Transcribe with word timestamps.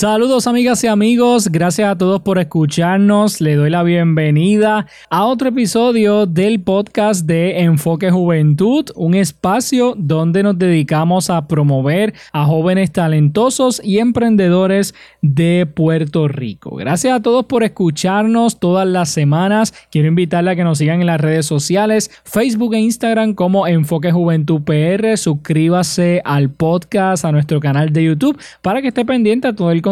Saludos 0.00 0.46
amigas 0.46 0.82
y 0.82 0.86
amigos, 0.86 1.48
gracias 1.48 1.90
a 1.90 1.98
todos 1.98 2.22
por 2.22 2.38
escucharnos, 2.38 3.42
le 3.42 3.54
doy 3.54 3.68
la 3.68 3.82
bienvenida 3.82 4.86
a 5.10 5.26
otro 5.26 5.50
episodio 5.50 6.24
del 6.24 6.62
podcast 6.62 7.26
de 7.26 7.60
Enfoque 7.60 8.10
Juventud, 8.10 8.86
un 8.94 9.12
espacio 9.12 9.94
donde 9.98 10.42
nos 10.42 10.58
dedicamos 10.58 11.28
a 11.28 11.46
promover 11.46 12.14
a 12.32 12.46
jóvenes 12.46 12.92
talentosos 12.92 13.82
y 13.84 13.98
emprendedores 13.98 14.94
de 15.20 15.66
Puerto 15.66 16.28
Rico. 16.28 16.76
Gracias 16.76 17.14
a 17.14 17.20
todos 17.20 17.44
por 17.44 17.62
escucharnos 17.62 18.58
todas 18.58 18.88
las 18.88 19.10
semanas, 19.10 19.74
quiero 19.90 20.08
invitarle 20.08 20.52
a 20.52 20.56
que 20.56 20.64
nos 20.64 20.78
sigan 20.78 21.02
en 21.02 21.08
las 21.08 21.20
redes 21.20 21.44
sociales, 21.44 22.10
Facebook 22.24 22.72
e 22.72 22.80
Instagram 22.80 23.34
como 23.34 23.66
Enfoque 23.66 24.12
Juventud 24.12 24.62
PR, 24.62 25.18
suscríbase 25.18 26.22
al 26.24 26.48
podcast, 26.48 27.26
a 27.26 27.32
nuestro 27.32 27.60
canal 27.60 27.92
de 27.92 28.04
YouTube 28.04 28.40
para 28.62 28.80
que 28.80 28.88
esté 28.88 29.04
pendiente 29.04 29.48
a 29.48 29.54
todo 29.54 29.70
el 29.70 29.82
contenido 29.82 29.89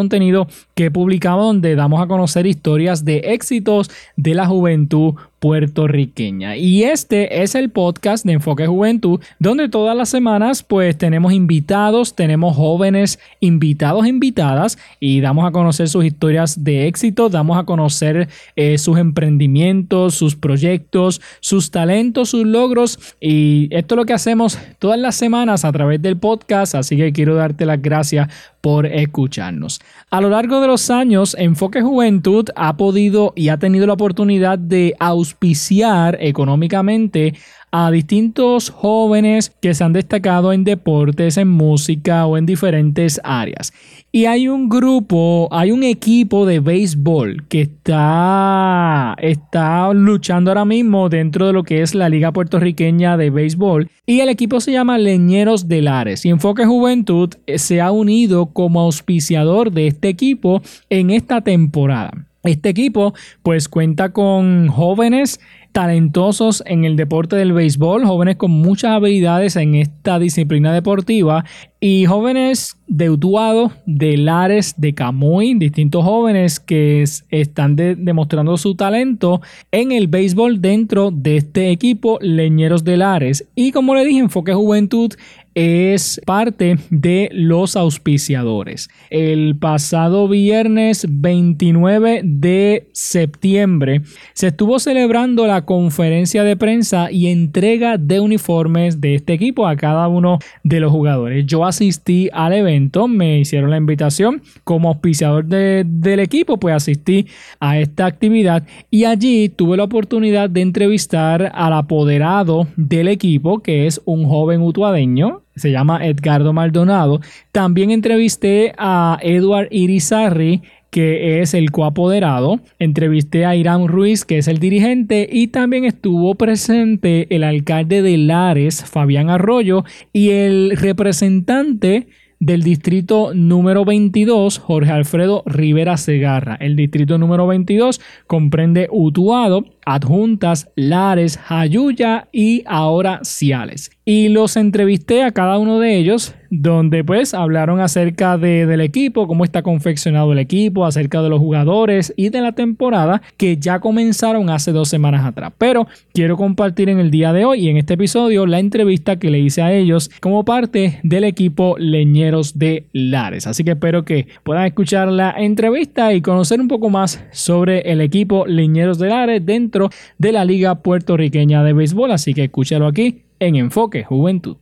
que 0.75 0.91
publicamos 0.91 1.45
donde 1.45 1.75
damos 1.75 2.01
a 2.01 2.07
conocer 2.07 2.45
historias 2.45 3.03
de 3.03 3.17
éxitos 3.17 3.91
de 4.15 4.33
la 4.35 4.45
juventud 4.45 5.15
puertorriqueña. 5.39 6.57
Y 6.57 6.83
este 6.83 7.41
es 7.43 7.55
el 7.55 7.69
podcast 7.69 8.25
de 8.25 8.33
Enfoque 8.33 8.67
Juventud, 8.67 9.19
donde 9.39 9.69
todas 9.69 9.95
las 9.95 10.09
semanas 10.09 10.63
pues 10.63 10.97
tenemos 10.97 11.33
invitados, 11.33 12.15
tenemos 12.15 12.55
jóvenes 12.55 13.19
invitados, 13.39 14.05
invitadas, 14.05 14.77
y 14.99 15.21
damos 15.21 15.47
a 15.47 15.51
conocer 15.51 15.89
sus 15.89 16.05
historias 16.05 16.63
de 16.63 16.87
éxito, 16.87 17.29
damos 17.29 17.57
a 17.57 17.63
conocer 17.63 18.27
eh, 18.55 18.77
sus 18.77 18.97
emprendimientos, 18.97 20.15
sus 20.15 20.35
proyectos, 20.35 21.21
sus 21.39 21.71
talentos, 21.71 22.29
sus 22.29 22.45
logros. 22.45 22.99
Y 23.21 23.69
esto 23.71 23.95
es 23.95 23.97
lo 23.97 24.05
que 24.05 24.13
hacemos 24.13 24.59
todas 24.79 24.99
las 24.99 25.15
semanas 25.15 25.65
a 25.65 25.71
través 25.71 26.01
del 26.01 26.17
podcast, 26.17 26.75
así 26.75 26.97
que 26.97 27.13
quiero 27.13 27.35
darte 27.35 27.65
las 27.65 27.81
gracias 27.81 28.29
por 28.61 28.85
escucharnos. 28.85 29.79
A 30.09 30.21
lo 30.21 30.29
largo 30.29 30.59
de 30.59 30.67
los 30.67 30.89
años, 30.89 31.35
Enfoque 31.39 31.81
Juventud 31.81 32.49
ha 32.55 32.75
podido 32.77 33.31
y 33.35 33.49
ha 33.49 33.57
tenido 33.57 33.87
la 33.87 33.93
oportunidad 33.93 34.59
de 34.59 34.95
auspiciar 35.29 36.17
económicamente 36.19 37.35
a 37.71 37.91
distintos 37.91 38.71
jóvenes 38.71 39.51
que 39.61 39.75
se 39.75 39.83
han 39.83 39.93
destacado 39.93 40.53
en 40.53 40.63
deportes, 40.63 41.37
en 41.37 41.49
música 41.49 42.25
o 42.25 42.35
en 42.35 42.47
diferentes 42.47 43.21
áreas. 43.23 43.71
Y 44.11 44.25
hay 44.25 44.47
un 44.47 44.69
grupo, 44.69 45.47
hay 45.51 45.71
un 45.71 45.83
equipo 45.83 46.47
de 46.47 46.59
béisbol 46.61 47.47
que 47.47 47.61
está, 47.61 49.15
está 49.19 49.93
luchando 49.93 50.49
ahora 50.49 50.65
mismo 50.65 51.09
dentro 51.09 51.45
de 51.45 51.53
lo 51.53 51.63
que 51.63 51.83
es 51.83 51.93
la 51.93 52.09
Liga 52.09 52.31
Puertorriqueña 52.31 53.17
de 53.17 53.29
Béisbol. 53.29 53.87
Y 54.07 54.21
el 54.21 54.29
equipo 54.29 54.61
se 54.61 54.71
llama 54.71 54.97
Leñeros 54.97 55.67
de 55.67 55.83
Lares. 55.83 56.25
Y 56.25 56.29
Enfoque 56.29 56.65
Juventud 56.65 57.35
se 57.55 57.81
ha 57.81 57.91
unido 57.91 58.47
como 58.47 58.79
auspiciador 58.79 59.71
de 59.71 59.85
este 59.85 60.07
equipo 60.07 60.63
en 60.89 61.11
esta 61.11 61.41
temporada. 61.41 62.28
Este 62.43 62.69
equipo 62.69 63.13
pues 63.43 63.67
cuenta 63.67 64.13
con 64.13 64.69
jóvenes 64.69 65.39
talentosos 65.71 66.63
en 66.65 66.83
el 66.83 66.95
deporte 66.95 67.35
del 67.35 67.53
béisbol, 67.53 68.05
jóvenes 68.05 68.37
con 68.37 68.51
muchas 68.51 68.91
habilidades 68.91 69.55
en 69.55 69.75
esta 69.75 70.17
disciplina 70.17 70.73
deportiva 70.73 71.45
y 71.79 72.05
jóvenes 72.05 72.77
de 72.87 73.09
Utuado, 73.09 73.71
de 73.85 74.17
Lares, 74.17 74.73
de 74.77 74.93
Camuy, 74.93 75.53
distintos 75.53 76.03
jóvenes 76.03 76.59
que 76.59 77.03
están 77.29 77.75
demostrando 77.75 78.57
su 78.57 78.75
talento 78.75 79.41
en 79.71 79.91
el 79.91 80.07
béisbol 80.07 80.59
dentro 80.59 81.11
de 81.11 81.37
este 81.37 81.69
equipo 81.69 82.17
Leñeros 82.21 82.83
de 82.83 82.97
Lares. 82.97 83.47
Y 83.55 83.71
como 83.71 83.95
le 83.95 84.05
dije, 84.05 84.19
Enfoque 84.19 84.53
Juventud 84.53 85.13
es 85.59 86.21
parte 86.25 86.77
de 86.89 87.29
los 87.33 87.75
auspiciadores. 87.75 88.89
El 89.09 89.57
pasado 89.57 90.29
viernes 90.29 91.05
29 91.09 92.21
de 92.23 92.87
septiembre 92.93 94.03
se 94.33 94.47
estuvo 94.47 94.79
celebrando 94.79 95.47
la 95.47 95.65
conferencia 95.65 96.45
de 96.45 96.55
prensa 96.55 97.11
y 97.11 97.27
entrega 97.27 97.97
de 97.97 98.21
uniformes 98.21 99.01
de 99.01 99.15
este 99.15 99.33
equipo 99.33 99.67
a 99.67 99.75
cada 99.75 100.07
uno 100.07 100.39
de 100.63 100.79
los 100.79 100.93
jugadores. 100.93 101.45
Yo 101.45 101.65
asistí 101.65 102.29
al 102.31 102.53
evento, 102.53 103.09
me 103.09 103.39
hicieron 103.39 103.69
la 103.69 103.77
invitación 103.77 104.41
como 104.63 104.87
auspiciador 104.87 105.45
del 105.45 106.19
equipo, 106.21 106.57
pues 106.57 106.73
asistí 106.73 107.27
a 107.59 107.79
esta 107.79 108.05
actividad 108.05 108.65
y 108.89 109.03
allí 109.03 109.49
tuve 109.49 109.75
la 109.75 109.83
oportunidad 109.83 110.49
de 110.49 110.61
entrevistar 110.61 111.51
al 111.53 111.73
apoderado 111.73 112.67
del 112.77 113.09
equipo, 113.09 113.59
que 113.59 113.87
es 113.87 114.01
un 114.05 114.25
joven 114.25 114.61
utuadeño, 114.61 115.41
se 115.59 115.71
llama 115.71 116.05
Edgardo 116.05 116.53
Maldonado. 116.53 117.21
También 117.51 117.91
entrevisté 117.91 118.73
a 118.77 119.19
Edward 119.21 119.67
Irizarry, 119.71 120.61
que 120.89 121.41
es 121.41 121.53
el 121.53 121.71
coapoderado. 121.71 122.59
Entrevisté 122.79 123.45
a 123.45 123.55
Irán 123.55 123.87
Ruiz, 123.87 124.25
que 124.25 124.39
es 124.39 124.47
el 124.47 124.57
dirigente, 124.57 125.29
y 125.31 125.47
también 125.47 125.85
estuvo 125.85 126.35
presente 126.35 127.27
el 127.35 127.43
alcalde 127.43 128.01
de 128.01 128.17
Lares, 128.17 128.83
Fabián 128.83 129.29
Arroyo, 129.29 129.83
y 130.13 130.29
el 130.31 130.75
representante 130.77 132.07
del 132.39 132.63
distrito 132.63 133.33
número 133.33 133.83
22, 133.83 134.59
Jorge 134.59 134.91
Alfredo 134.91 135.43
Rivera 135.45 135.97
Segarra. 135.97 136.55
El 136.55 136.75
distrito 136.75 137.17
número 137.17 137.45
22 137.47 137.99
comprende 138.27 138.87
Utuado, 138.91 139.65
Adjuntas, 139.89 140.69
Lares, 140.75 141.37
Jayuya 141.37 142.27
y 142.31 142.63
ahora 142.67 143.21
Ciales. 143.23 143.89
Y 144.05 144.29
los 144.29 144.55
entrevisté 144.55 145.23
a 145.23 145.31
cada 145.31 145.57
uno 145.57 145.79
de 145.79 145.97
ellos 145.97 146.35
donde 146.49 147.03
pues 147.03 147.33
hablaron 147.33 147.79
acerca 147.79 148.37
de, 148.37 148.65
del 148.65 148.81
equipo, 148.81 149.27
cómo 149.27 149.43
está 149.43 149.61
confeccionado 149.61 150.31
el 150.31 150.39
equipo, 150.39 150.85
acerca 150.85 151.21
de 151.21 151.29
los 151.29 151.39
jugadores 151.39 152.13
y 152.17 152.29
de 152.29 152.41
la 152.41 152.53
temporada 152.53 153.21
que 153.37 153.57
ya 153.57 153.79
comenzaron 153.79 154.49
hace 154.49 154.71
dos 154.71 154.89
semanas 154.89 155.25
atrás. 155.25 155.53
Pero 155.57 155.87
quiero 156.13 156.37
compartir 156.37 156.89
en 156.89 156.99
el 156.99 157.11
día 157.11 157.33
de 157.33 157.45
hoy 157.45 157.65
y 157.65 157.69
en 157.69 157.77
este 157.77 157.93
episodio 157.93 158.45
la 158.45 158.59
entrevista 158.59 159.17
que 159.17 159.29
le 159.29 159.39
hice 159.39 159.61
a 159.61 159.73
ellos 159.73 160.09
como 160.21 160.43
parte 160.43 160.99
del 161.03 161.23
equipo 161.23 161.75
Leñeros 161.77 162.57
de 162.57 162.87
Lares. 162.93 163.47
Así 163.47 163.63
que 163.63 163.71
espero 163.71 164.05
que 164.05 164.27
puedan 164.43 164.65
escuchar 164.65 165.09
la 165.09 165.35
entrevista 165.37 166.13
y 166.13 166.21
conocer 166.21 166.59
un 166.59 166.67
poco 166.67 166.89
más 166.89 167.23
sobre 167.31 167.81
el 167.91 168.01
equipo 168.01 168.45
Leñeros 168.47 168.97
de 168.97 169.09
Lares 169.09 169.45
dentro 169.45 169.78
de 170.17 170.31
la 170.31 170.45
Liga 170.45 170.75
Puertorriqueña 170.75 171.63
de 171.63 171.73
Béisbol. 171.73 172.11
Así 172.11 172.33
que 172.33 172.45
escúchalo 172.45 172.87
aquí 172.87 173.23
en 173.39 173.55
Enfoque 173.55 174.03
Juventud. 174.03 174.57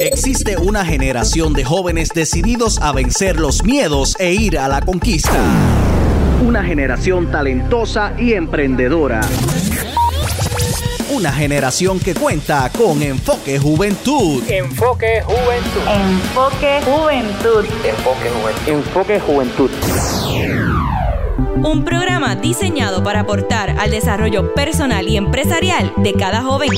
Existe 0.00 0.56
una 0.58 0.84
generación 0.84 1.54
de 1.54 1.64
jóvenes 1.64 2.10
decididos 2.14 2.78
a 2.80 2.92
vencer 2.92 3.40
los 3.40 3.64
miedos 3.64 4.16
e 4.20 4.34
ir 4.34 4.58
a 4.58 4.68
la 4.68 4.82
conquista. 4.82 5.32
Una 6.46 6.62
generación 6.62 7.30
talentosa 7.30 8.12
y 8.18 8.34
emprendedora. 8.34 9.22
Una 11.10 11.32
generación 11.32 11.98
que 11.98 12.14
cuenta 12.14 12.70
con 12.76 13.00
Enfoque 13.02 13.58
Juventud. 13.58 14.42
Enfoque 14.48 15.22
Juventud. 15.22 15.80
Enfoque 15.88 16.80
Juventud. 16.84 17.64
Enfoque 17.84 18.30
Juventud. 18.30 18.68
Enfoque 18.68 19.20
Juventud. 19.20 20.95
Un 21.64 21.84
programa 21.84 22.36
diseñado 22.36 23.02
para 23.02 23.20
aportar 23.20 23.70
al 23.78 23.90
desarrollo 23.90 24.54
personal 24.54 25.08
y 25.08 25.16
empresarial 25.16 25.92
de 25.98 26.12
cada 26.12 26.42
joven. 26.42 26.70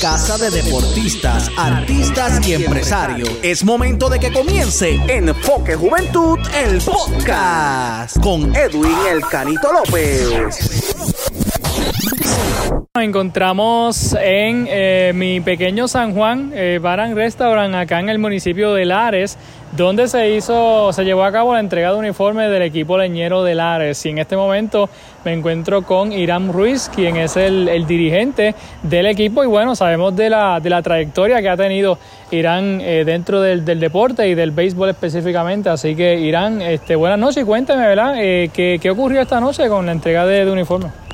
Casa 0.00 0.38
de 0.38 0.50
deportistas, 0.50 1.50
artistas 1.56 2.46
y 2.46 2.54
empresarios. 2.54 3.30
Es 3.42 3.64
momento 3.64 4.08
de 4.08 4.18
que 4.18 4.32
comience 4.32 5.00
Enfoque 5.08 5.74
Juventud, 5.74 6.38
el 6.54 6.80
podcast, 6.80 8.18
con 8.20 8.54
Edwin 8.54 8.96
El 9.10 9.22
Canito 9.22 9.72
López. 9.72 10.94
Nos 12.94 13.04
encontramos 13.04 14.16
en 14.18 14.66
eh, 14.70 15.12
mi 15.14 15.40
pequeño 15.40 15.86
San 15.86 16.14
Juan 16.14 16.50
eh, 16.54 16.78
Baran 16.80 17.14
Restaurant 17.14 17.74
acá 17.74 18.00
en 18.00 18.08
el 18.08 18.18
municipio 18.18 18.72
de 18.72 18.86
Lares 18.86 19.36
donde 19.76 20.08
se 20.08 20.30
hizo, 20.30 20.90
se 20.92 21.04
llevó 21.04 21.24
a 21.24 21.32
cabo 21.32 21.52
la 21.52 21.60
entrega 21.60 21.92
de 21.92 21.98
uniformes 21.98 22.50
del 22.50 22.62
equipo 22.62 22.96
leñero 22.96 23.44
de 23.44 23.54
Lares. 23.54 24.04
Y 24.06 24.08
en 24.08 24.18
este 24.18 24.36
momento 24.36 24.88
me 25.24 25.34
encuentro 25.34 25.82
con 25.82 26.12
Irán 26.12 26.52
Ruiz, 26.52 26.90
quien 26.94 27.16
es 27.16 27.36
el, 27.36 27.86
dirigente 27.86 28.54
del 28.82 29.06
equipo. 29.06 29.44
Y 29.44 29.46
bueno, 29.46 29.76
sabemos 29.76 30.16
de 30.16 30.30
la, 30.30 30.60
de 30.60 30.70
la 30.70 30.80
trayectoria 30.80 31.42
que 31.42 31.50
ha 31.50 31.56
tenido 31.56 31.98
Irán 32.30 32.80
eh, 32.80 33.04
dentro 33.04 33.42
del, 33.42 33.64
deporte 33.64 34.26
y 34.28 34.34
del 34.34 34.50
béisbol 34.50 34.88
específicamente. 34.88 35.68
Así 35.68 35.94
que 35.94 36.20
Irán, 36.20 36.62
este, 36.62 36.96
buenas 36.96 37.18
noches 37.18 37.42
y 37.42 37.46
cuénteme, 37.46 37.86
¿verdad? 37.86 38.14
Eh, 38.16 38.50
¿qué, 38.52 38.78
¿qué, 38.80 38.90
ocurrió 38.90 39.20
esta 39.20 39.40
noche 39.40 39.68
con 39.68 39.84
la 39.84 39.92
entrega 39.92 40.24
de, 40.24 40.46
de 40.46 40.50
uniformes? 40.50 41.05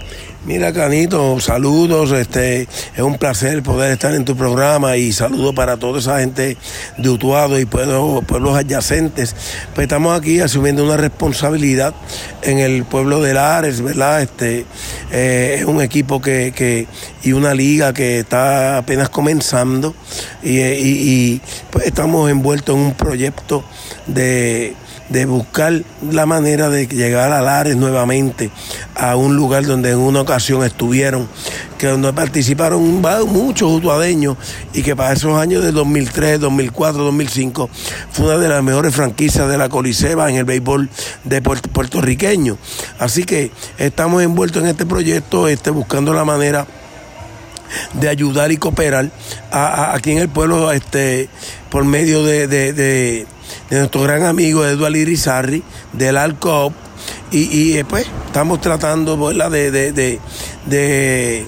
Mira, 0.44 0.72
Canito, 0.72 1.38
saludos. 1.38 2.10
Este, 2.10 2.62
es 2.62 3.00
un 3.00 3.16
placer 3.16 3.62
poder 3.62 3.92
estar 3.92 4.12
en 4.12 4.24
tu 4.24 4.36
programa 4.36 4.96
y 4.96 5.12
saludos 5.12 5.54
para 5.54 5.76
toda 5.76 6.00
esa 6.00 6.18
gente 6.18 6.56
de 6.98 7.08
Utuado 7.08 7.60
y 7.60 7.64
pueblos, 7.64 8.24
pueblos 8.24 8.56
adyacentes. 8.56 9.36
Pues 9.72 9.84
estamos 9.84 10.18
aquí 10.18 10.40
asumiendo 10.40 10.82
una 10.82 10.96
responsabilidad 10.96 11.94
en 12.42 12.58
el 12.58 12.84
pueblo 12.84 13.22
de 13.22 13.34
Lares, 13.34 13.80
¿verdad? 13.82 14.20
Este, 14.22 14.66
eh, 15.12 15.58
es 15.60 15.64
un 15.64 15.80
equipo 15.80 16.20
que, 16.20 16.52
que, 16.52 16.88
y 17.22 17.32
una 17.34 17.54
liga 17.54 17.92
que 17.92 18.18
está 18.18 18.78
apenas 18.78 19.10
comenzando 19.10 19.94
y, 20.42 20.58
y 20.58 21.40
pues 21.70 21.86
estamos 21.86 22.28
envueltos 22.28 22.74
en 22.74 22.82
un 22.82 22.94
proyecto 22.94 23.62
de 24.08 24.74
de 25.12 25.26
buscar 25.26 25.82
la 26.10 26.26
manera 26.26 26.70
de 26.70 26.86
llegar 26.86 27.32
a 27.32 27.42
Lares 27.42 27.76
nuevamente, 27.76 28.50
a 28.94 29.14
un 29.16 29.36
lugar 29.36 29.66
donde 29.66 29.90
en 29.90 29.98
una 29.98 30.22
ocasión 30.22 30.64
estuvieron, 30.64 31.28
que 31.78 31.88
donde 31.88 32.12
participaron 32.12 33.02
muchos 33.26 33.70
utuadeños 33.70 34.36
y 34.72 34.82
que 34.82 34.96
para 34.96 35.12
esos 35.12 35.38
años 35.38 35.62
de 35.62 35.72
2003, 35.72 36.40
2004, 36.40 37.04
2005 37.04 37.70
fue 38.10 38.26
una 38.26 38.38
de 38.38 38.48
las 38.48 38.62
mejores 38.62 38.94
franquicias 38.94 39.48
de 39.48 39.58
la 39.58 39.68
Coliseba 39.68 40.30
en 40.30 40.36
el 40.36 40.44
béisbol 40.44 40.88
de 41.24 41.42
puertorriqueño. 41.42 42.56
Así 42.98 43.24
que 43.24 43.50
estamos 43.78 44.22
envueltos 44.22 44.62
en 44.62 44.70
este 44.70 44.86
proyecto, 44.86 45.48
este, 45.48 45.70
buscando 45.70 46.14
la 46.14 46.24
manera 46.24 46.66
de 47.94 48.08
ayudar 48.08 48.52
y 48.52 48.56
cooperar 48.56 49.10
aquí 49.50 50.12
en 50.12 50.18
el 50.18 50.28
pueblo 50.28 50.72
este, 50.72 51.28
por 51.70 51.84
medio 51.84 52.22
de, 52.22 53.26
nuestro 53.78 54.02
gran 54.02 54.24
amigo 54.24 54.64
Eduardo 54.64 54.96
Irizarri, 54.96 55.62
del 55.92 56.16
ALCOP, 56.16 56.72
y, 57.30 57.78
y 57.78 57.84
pues 57.84 58.06
estamos 58.26 58.60
tratando 58.60 59.16
De, 59.16 59.70
de, 59.70 60.20
de, 60.66 61.46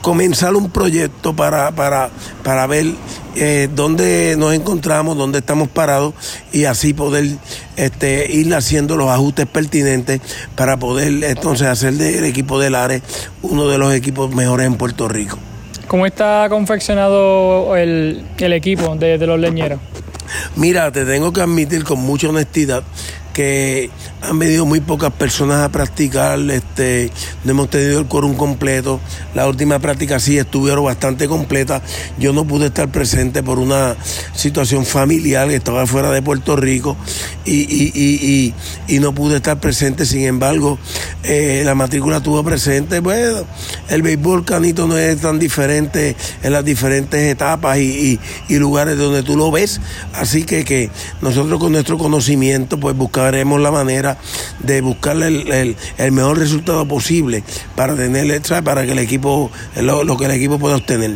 comenzar 0.00 0.54
un 0.56 0.70
proyecto 0.70 1.34
para, 1.34 1.70
para, 1.70 2.10
para 2.42 2.66
ver 2.66 2.86
eh, 3.36 3.68
dónde 3.72 4.34
nos 4.36 4.52
encontramos, 4.52 5.16
dónde 5.16 5.38
estamos 5.38 5.68
parados 5.68 6.14
y 6.52 6.64
así 6.64 6.92
poder 6.92 7.36
este, 7.76 8.30
ir 8.32 8.52
haciendo 8.52 8.96
los 8.96 9.08
ajustes 9.08 9.46
pertinentes 9.46 10.20
para 10.56 10.76
poder 10.76 11.22
entonces 11.22 11.68
hacer 11.68 11.94
del 11.94 12.24
equipo 12.24 12.58
del 12.58 12.74
ARE 12.74 13.00
uno 13.42 13.68
de 13.68 13.78
los 13.78 13.94
equipos 13.94 14.34
mejores 14.34 14.66
en 14.66 14.74
Puerto 14.74 15.06
Rico. 15.06 15.38
¿Cómo 15.86 16.04
está 16.04 16.46
confeccionado 16.48 17.76
el, 17.76 18.24
equipo 18.38 18.96
de, 18.96 19.18
de 19.18 19.26
los 19.26 19.38
leñeros? 19.38 19.78
Mira, 20.56 20.90
te 20.92 21.04
tengo 21.04 21.32
que 21.32 21.40
admitir 21.40 21.84
con 21.84 22.00
mucha 22.00 22.28
honestidad 22.28 22.82
que 23.32 23.90
han 24.20 24.38
venido 24.38 24.64
muy 24.64 24.80
pocas 24.80 25.12
personas 25.12 25.64
a 25.64 25.68
practicar, 25.70 26.38
este, 26.38 27.10
no 27.44 27.52
hemos 27.52 27.70
tenido 27.70 28.00
el 28.00 28.06
quórum 28.06 28.34
completo. 28.34 29.00
La 29.34 29.48
última 29.48 29.78
práctica 29.78 30.20
sí 30.20 30.38
estuvieron 30.38 30.84
bastante 30.84 31.26
completa. 31.26 31.82
Yo 32.18 32.32
no 32.32 32.44
pude 32.44 32.66
estar 32.66 32.88
presente 32.88 33.42
por 33.42 33.58
una 33.58 33.96
situación 34.34 34.86
familiar, 34.86 35.50
estaba 35.50 35.86
fuera 35.86 36.10
de 36.10 36.22
Puerto 36.22 36.56
Rico 36.56 36.96
y, 37.44 38.54
no 39.00 39.12
pude 39.12 39.36
estar 39.36 39.58
presente. 39.58 40.06
Sin 40.06 40.22
embargo, 40.22 40.78
eh, 41.24 41.62
la 41.64 41.74
matrícula 41.74 42.18
estuvo 42.18 42.44
presente. 42.44 43.00
Bueno, 43.00 43.44
el 43.88 44.02
béisbol 44.02 44.44
canito 44.44 44.86
no 44.86 44.96
es 44.96 45.20
tan 45.20 45.40
diferente 45.40 46.14
en 46.42 46.52
las 46.52 46.64
diferentes 46.64 47.20
etapas 47.20 47.78
y, 47.78 48.20
lugares 48.48 48.96
donde 48.96 49.24
tú 49.24 49.36
lo 49.36 49.50
ves. 49.50 49.80
Así 50.14 50.44
que, 50.44 50.64
que 50.64 50.90
nosotros 51.20 51.58
con 51.58 51.72
nuestro 51.72 51.98
conocimiento, 51.98 52.78
pues 52.78 52.96
buscaremos 53.22 53.60
la 53.60 53.70
manera 53.70 54.16
de 54.58 54.80
buscarle 54.80 55.76
el, 55.98 56.12
mejor 56.12 56.38
resultado 56.38 56.86
posible 56.88 57.44
para 57.76 57.94
tener, 57.94 58.42
para 58.64 58.84
que 58.84 58.92
el 58.92 58.98
equipo, 58.98 59.48
lo, 59.80 60.16
que 60.16 60.24
el 60.24 60.32
equipo 60.32 60.58
pueda 60.58 60.74
obtener. 60.74 61.12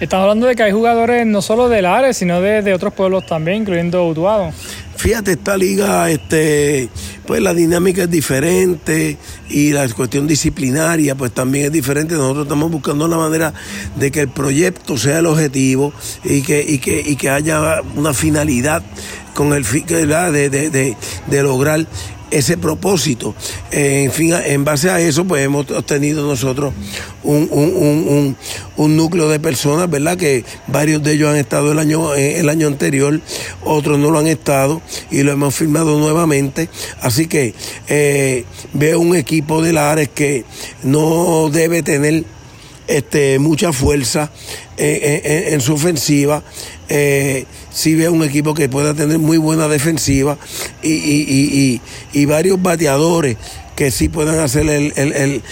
Estamos 0.00 0.24
hablando 0.24 0.48
de 0.48 0.56
que 0.56 0.64
hay 0.64 0.72
jugadores 0.72 1.24
no 1.24 1.40
solo 1.40 1.68
del 1.68 1.86
área, 1.86 2.12
sino 2.12 2.40
de, 2.40 2.74
otros 2.74 2.92
pueblos 2.92 3.24
también, 3.26 3.58
incluyendo 3.58 4.04
Utuado. 4.04 4.50
Fíjate, 4.96 5.32
esta 5.32 5.56
liga, 5.56 6.10
este, 6.10 6.88
pues 7.26 7.40
la 7.40 7.54
dinámica 7.54 8.02
es 8.02 8.10
diferente 8.10 9.16
y 9.48 9.70
la 9.70 9.88
cuestión 9.88 10.26
disciplinaria, 10.26 11.14
pues 11.14 11.32
también 11.32 11.66
es 11.66 11.72
diferente. 11.72 12.14
Nosotros 12.14 12.46
estamos 12.46 12.70
buscando 12.70 13.06
la 13.06 13.16
manera 13.16 13.52
de 13.96 14.10
que 14.10 14.20
el 14.20 14.28
proyecto 14.28 14.96
sea 14.96 15.20
el 15.20 15.26
objetivo 15.26 15.92
y 16.24 16.42
que, 16.42 16.64
y 16.66 16.78
que, 16.78 17.00
y 17.00 17.16
que 17.16 17.30
haya 17.30 17.80
una 17.96 18.12
finalidad 18.12 18.82
con 19.34 19.52
el 19.52 19.64
fin 19.64 19.86
de, 19.86 20.06
de, 20.06 20.96
de, 21.26 21.42
lograr 21.42 21.86
ese 22.30 22.56
propósito. 22.56 23.34
en 23.70 24.10
fin, 24.10 24.32
en 24.32 24.64
base 24.64 24.90
a 24.90 25.00
eso, 25.00 25.24
pues 25.24 25.44
hemos 25.44 25.70
obtenido 25.70 26.26
nosotros 26.26 26.72
un, 27.22 27.48
un, 27.50 28.36
un, 28.76 28.96
núcleo 28.96 29.28
de 29.28 29.38
personas, 29.38 29.88
¿verdad? 29.90 30.16
Que 30.16 30.44
varios 30.66 31.02
de 31.02 31.12
ellos 31.12 31.30
han 31.30 31.36
estado 31.36 31.72
el 31.72 31.78
año, 31.78 32.14
eh, 32.14 32.40
el 32.40 32.48
año 32.48 32.66
anterior, 32.66 33.20
otros 33.64 33.98
no 33.98 34.10
lo 34.10 34.18
han 34.18 34.26
estado 34.26 34.80
y 35.10 35.22
lo 35.22 35.32
hemos 35.32 35.54
firmado 35.54 35.98
nuevamente. 35.98 36.68
Así 37.00 37.26
que 37.26 37.54
eh, 37.88 38.44
veo 38.72 38.98
un 38.98 39.14
equipo 39.14 39.62
de 39.62 39.74
Lares 39.74 40.08
que 40.08 40.44
no 40.82 41.50
debe 41.50 41.82
tener 41.82 42.24
este, 42.88 43.38
mucha 43.38 43.72
fuerza 43.72 44.30
eh, 44.76 45.50
en 45.52 45.60
su 45.60 45.74
ofensiva 45.74 46.42
si 47.72 47.94
ve 47.94 48.08
un 48.08 48.22
equipo 48.22 48.54
que 48.54 48.68
pueda 48.68 48.94
tener 48.94 49.18
muy 49.18 49.38
buena 49.38 49.68
defensiva 49.68 50.36
y, 50.82 51.80
varios 52.26 52.62
bateadores 52.62 53.36
que 53.76 53.90
sí 53.90 54.08
puedan 54.08 54.38
hacer 54.38 54.68
el, 54.68 55.42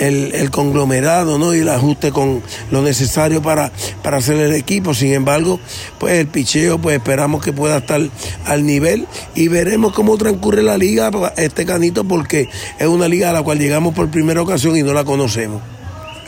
el, 0.00 0.50
conglomerado 0.50 1.38
¿no? 1.38 1.54
y 1.54 1.60
el 1.60 1.68
ajuste 1.68 2.10
con 2.10 2.42
lo 2.70 2.82
necesario 2.82 3.42
para, 3.42 3.70
para 4.02 4.16
hacer 4.16 4.36
el 4.36 4.54
equipo. 4.54 4.94
Sin 4.94 5.12
embargo, 5.12 5.60
pues 5.98 6.14
el 6.14 6.26
picheo, 6.26 6.78
pues 6.78 6.96
esperamos 6.96 7.44
que 7.44 7.52
pueda 7.52 7.78
estar 7.78 8.00
al 8.46 8.66
nivel 8.66 9.06
y 9.34 9.48
veremos 9.48 9.92
cómo 9.92 10.16
transcurre 10.16 10.62
la 10.62 10.78
liga, 10.78 11.10
este 11.36 11.66
canito, 11.66 12.04
porque 12.04 12.48
es 12.78 12.86
una 12.86 13.08
liga 13.08 13.30
a 13.30 13.32
la 13.32 13.42
cual 13.42 13.58
llegamos 13.58 13.94
por 13.94 14.10
primera 14.10 14.42
ocasión 14.42 14.76
y 14.76 14.82
no 14.82 14.92
la 14.92 15.04
conocemos. 15.04 15.60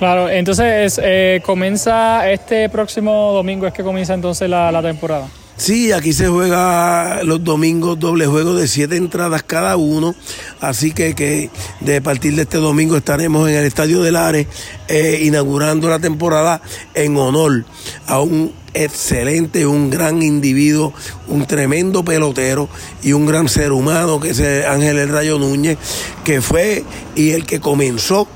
Claro, 0.03 0.29
entonces 0.29 1.01
eh, 1.01 1.41
comienza 1.47 2.29
este 2.29 2.69
próximo 2.69 3.33
domingo, 3.33 3.69
es 3.69 3.73
que 3.73 3.85
comienza 3.85 4.15
entonces 4.15 4.51
la, 4.51 4.83
temporada. 4.83 5.29
Sí, 5.57 5.93
aquí 5.93 6.13
se 6.13 6.27
juega 6.27 7.23
los 7.23 7.45
domingos 7.45 8.01
doble 8.01 8.27
juego 8.27 8.57
de 8.57 8.67
siete 8.67 8.97
entradas 8.97 9.45
cada 9.45 9.77
uno, 9.77 10.17
así 10.61 10.91
que, 10.91 11.15
que 11.15 11.51
de 11.79 12.01
partir 12.01 12.35
de 12.35 12.43
este 12.43 12.59
domingo 12.59 12.97
estaremos 12.97 13.49
en 13.49 13.55
el 13.55 13.65
Estadio 13.65 14.03
del 14.03 14.17
Ares 14.17 14.49
eh, 14.89 15.21
inaugurando 15.23 15.89
la 15.89 16.01
temporada 16.01 16.61
en 16.95 17.17
honor 17.17 17.65
a 18.09 18.21
un 18.21 18.53
excelente, 18.75 19.67
un 19.67 19.89
gran 19.89 20.21
individuo, 20.21 20.93
un 21.29 21.47
tremendo 21.47 22.05
pelotero 22.05 22.69
y 23.05 23.13
un 23.13 23.25
gran 23.25 23.49
ser 23.49 23.71
humano 23.71 24.19
que 24.19 24.31
es 24.31 24.41
Ángel 24.67 24.99
El 24.99 25.11
Rayo 25.11 25.39
Núñez, 25.39 25.79
que 26.25 26.43
fue 26.43 26.83
y 27.15 27.31
el 27.31 27.47
que 27.47 27.61
comenzó 27.61 28.27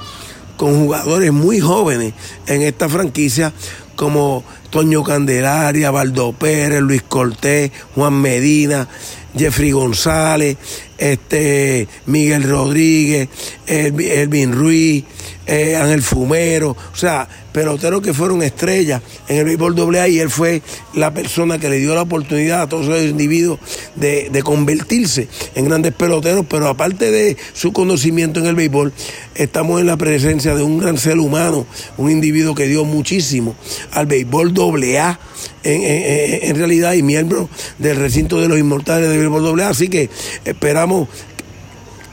con 0.57 0.85
jugadores 0.85 1.33
muy 1.33 1.61
jóvenes 1.61 2.15
en 2.47 2.63
esta 2.63 2.89
franquicia 2.89 3.53
como 3.95 4.45
Toño 4.71 5.03
Candelaria, 5.03 5.91
Baldo 5.91 6.33
Pérez, 6.33 6.81
Luis 6.81 7.03
Cortés, 7.03 7.71
Juan 7.95 8.21
Medina, 8.21 8.89
Jeffrey 9.37 9.73
González, 9.73 10.57
este 10.99 11.89
Miguel 12.07 12.43
Rodríguez, 12.43 13.29
Elvin 13.67 14.53
Ruiz, 14.53 15.05
eh, 15.47 15.99
Fumero, 16.03 16.71
o 16.71 16.97
sea, 16.97 17.29
peloteros 17.53 18.03
que 18.03 18.13
fueron 18.13 18.43
estrellas 18.43 19.01
en 19.29 19.39
el 19.39 19.45
béisbol 19.45 19.97
AA 19.97 20.09
y 20.09 20.19
él 20.19 20.31
fue 20.31 20.63
la 20.95 21.13
persona 21.13 21.59
que 21.59 21.71
le 21.71 21.79
dio 21.79 21.95
la 21.95 22.03
oportunidad 22.03 22.63
a 22.63 22.69
todos 22.69 22.87
esos 22.87 23.11
individuos 23.11 23.59
de, 23.95 24.31
convertirse 24.45 25.29
en 25.55 25.65
grandes 25.65 25.93
peloteros, 25.95 26.45
pero 26.49 26.69
aparte 26.69 27.11
de 27.11 27.37
su 27.53 27.73
conocimiento 27.73 28.41
en 28.41 28.47
el 28.47 28.55
béisbol, 28.55 28.93
estamos 29.35 29.81
en 29.81 29.87
la 29.87 29.97
presencia 29.97 30.55
de 30.55 30.63
un 30.63 30.79
gran 30.79 30.99
ser 30.99 31.19
humano, 31.19 31.67
un 31.97 32.11
individuo 32.11 32.55
que 32.55 32.67
dio 32.67 32.85
muchísimo 32.85 33.57
al 33.93 34.07
béisbol 34.07 34.53
AA 34.59 35.19
en, 35.65 36.51
en 36.51 36.57
realidad 36.57 36.93
y 36.93 37.03
miembro 37.03 37.49
del 37.79 37.97
recinto 37.97 38.41
de 38.41 38.49
los 38.49 38.59
inmortales 38.59 39.09
del 39.09 39.19
béisbol 39.19 39.61
AA, 39.61 39.69
así 39.71 39.89
que 39.89 40.11
esperamos 40.45 41.09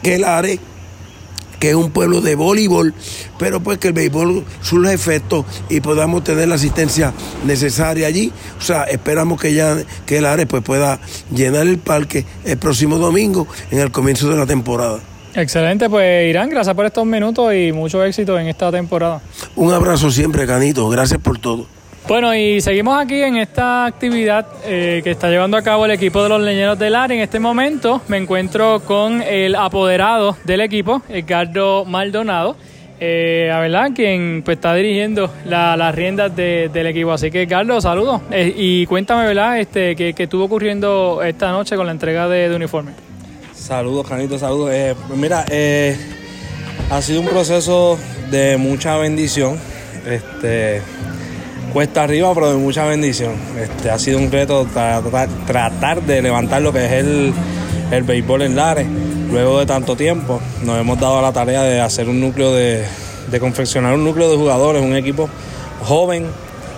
que 0.01 0.15
el 0.15 0.23
ARE 0.23 0.59
que 1.63 1.69
es 1.69 1.75
un 1.75 1.91
pueblo 1.91 2.19
de 2.19 2.35
voleibol, 2.35 2.93
pero 3.39 3.61
pues 3.61 3.77
que 3.77 3.87
el 3.87 3.93
béisbol 3.93 4.43
sus 4.61 4.85
efectos 4.89 5.45
y 5.69 5.79
podamos 5.79 6.21
tener 6.21 6.49
la 6.49 6.55
asistencia 6.55 7.13
necesaria 7.45 8.05
allí. 8.05 8.33
O 8.59 8.61
sea, 8.61 8.83
esperamos 8.83 9.39
que 9.39 9.53
ya 9.53 9.77
que 10.05 10.17
el 10.17 10.25
ARE 10.25 10.45
pues 10.45 10.61
pueda 10.61 10.99
llenar 11.33 11.65
el 11.67 11.77
parque 11.77 12.25
el 12.43 12.57
próximo 12.57 12.97
domingo 12.97 13.47
en 13.71 13.79
el 13.79 13.91
comienzo 13.91 14.29
de 14.29 14.37
la 14.37 14.45
temporada. 14.45 14.99
Excelente, 15.35 15.89
pues 15.89 16.29
Irán, 16.29 16.49
gracias 16.49 16.75
por 16.75 16.85
estos 16.85 17.05
minutos 17.05 17.53
y 17.53 17.71
mucho 17.71 18.03
éxito 18.03 18.37
en 18.37 18.49
esta 18.49 18.69
temporada. 18.69 19.21
Un 19.55 19.71
abrazo 19.71 20.11
siempre, 20.11 20.45
Canito, 20.45 20.89
gracias 20.89 21.21
por 21.21 21.39
todo. 21.39 21.65
Bueno, 22.07 22.35
y 22.35 22.59
seguimos 22.59 23.01
aquí 23.01 23.21
en 23.21 23.37
esta 23.37 23.85
actividad 23.85 24.45
eh, 24.65 24.99
que 25.03 25.11
está 25.11 25.29
llevando 25.29 25.55
a 25.55 25.61
cabo 25.61 25.85
el 25.85 25.91
equipo 25.91 26.21
de 26.21 26.27
los 26.27 26.41
leñeros 26.41 26.77
del 26.77 26.95
área. 26.95 27.15
En 27.15 27.23
este 27.23 27.39
momento 27.39 28.01
me 28.09 28.17
encuentro 28.17 28.81
con 28.81 29.21
el 29.21 29.55
apoderado 29.55 30.35
del 30.43 30.59
equipo, 30.61 31.01
Edgardo 31.07 31.85
Maldonado, 31.85 32.57
eh, 32.99 33.47
verdad, 33.49 33.91
quien 33.95 34.43
pues, 34.43 34.57
está 34.57 34.75
dirigiendo 34.75 35.31
las 35.45 35.95
riendas 35.95 36.35
del 36.35 36.87
equipo. 36.87 37.13
Así 37.13 37.31
que, 37.31 37.47
Carlos, 37.47 37.83
saludos. 37.83 38.21
Eh, 38.31 38.53
y 38.55 38.85
cuéntame, 38.85 39.25
¿verdad?, 39.25 39.59
este, 39.59 39.95
¿qué, 39.95 40.13
estuvo 40.17 40.43
ocurriendo 40.43 41.21
esta 41.23 41.51
noche 41.51 41.77
con 41.77 41.85
la 41.85 41.93
entrega 41.93 42.27
de, 42.27 42.53
uniforme. 42.53 42.91
Saludos, 43.53 44.07
Canito, 44.07 44.37
saludos. 44.37 44.71
Eh, 44.73 44.93
pues 45.07 45.17
mira, 45.17 45.45
ha 46.91 47.01
sido 47.01 47.21
un 47.21 47.27
proceso 47.27 47.97
de 48.29 48.57
mucha 48.57 48.97
bendición. 48.97 49.57
Este 50.05 50.81
cuesta 51.73 52.03
arriba, 52.03 52.33
pero 52.33 52.51
de 52.51 52.57
mucha 52.57 52.85
bendición. 52.85 53.33
Este, 53.59 53.89
ha 53.89 53.97
sido 53.97 54.19
un 54.19 54.31
reto 54.31 54.67
tratar 55.47 56.01
de 56.03 56.21
levantar 56.21 56.61
lo 56.61 56.71
que 56.71 56.85
es 56.85 56.91
el, 56.91 57.33
el 57.91 58.03
béisbol 58.03 58.43
en 58.43 58.55
Lares. 58.55 58.87
Luego 59.31 59.59
de 59.59 59.65
tanto 59.65 59.95
tiempo, 59.95 60.39
nos 60.63 60.79
hemos 60.79 60.99
dado 60.99 61.19
la 61.21 61.33
tarea 61.33 61.63
de 61.63 61.81
hacer 61.81 62.07
un 62.07 62.21
núcleo 62.21 62.53
de, 62.53 62.83
de 63.31 63.39
confeccionar 63.39 63.95
un 63.95 64.03
núcleo 64.03 64.29
de 64.29 64.37
jugadores, 64.37 64.83
un 64.83 64.95
equipo 64.95 65.27
joven, 65.83 66.27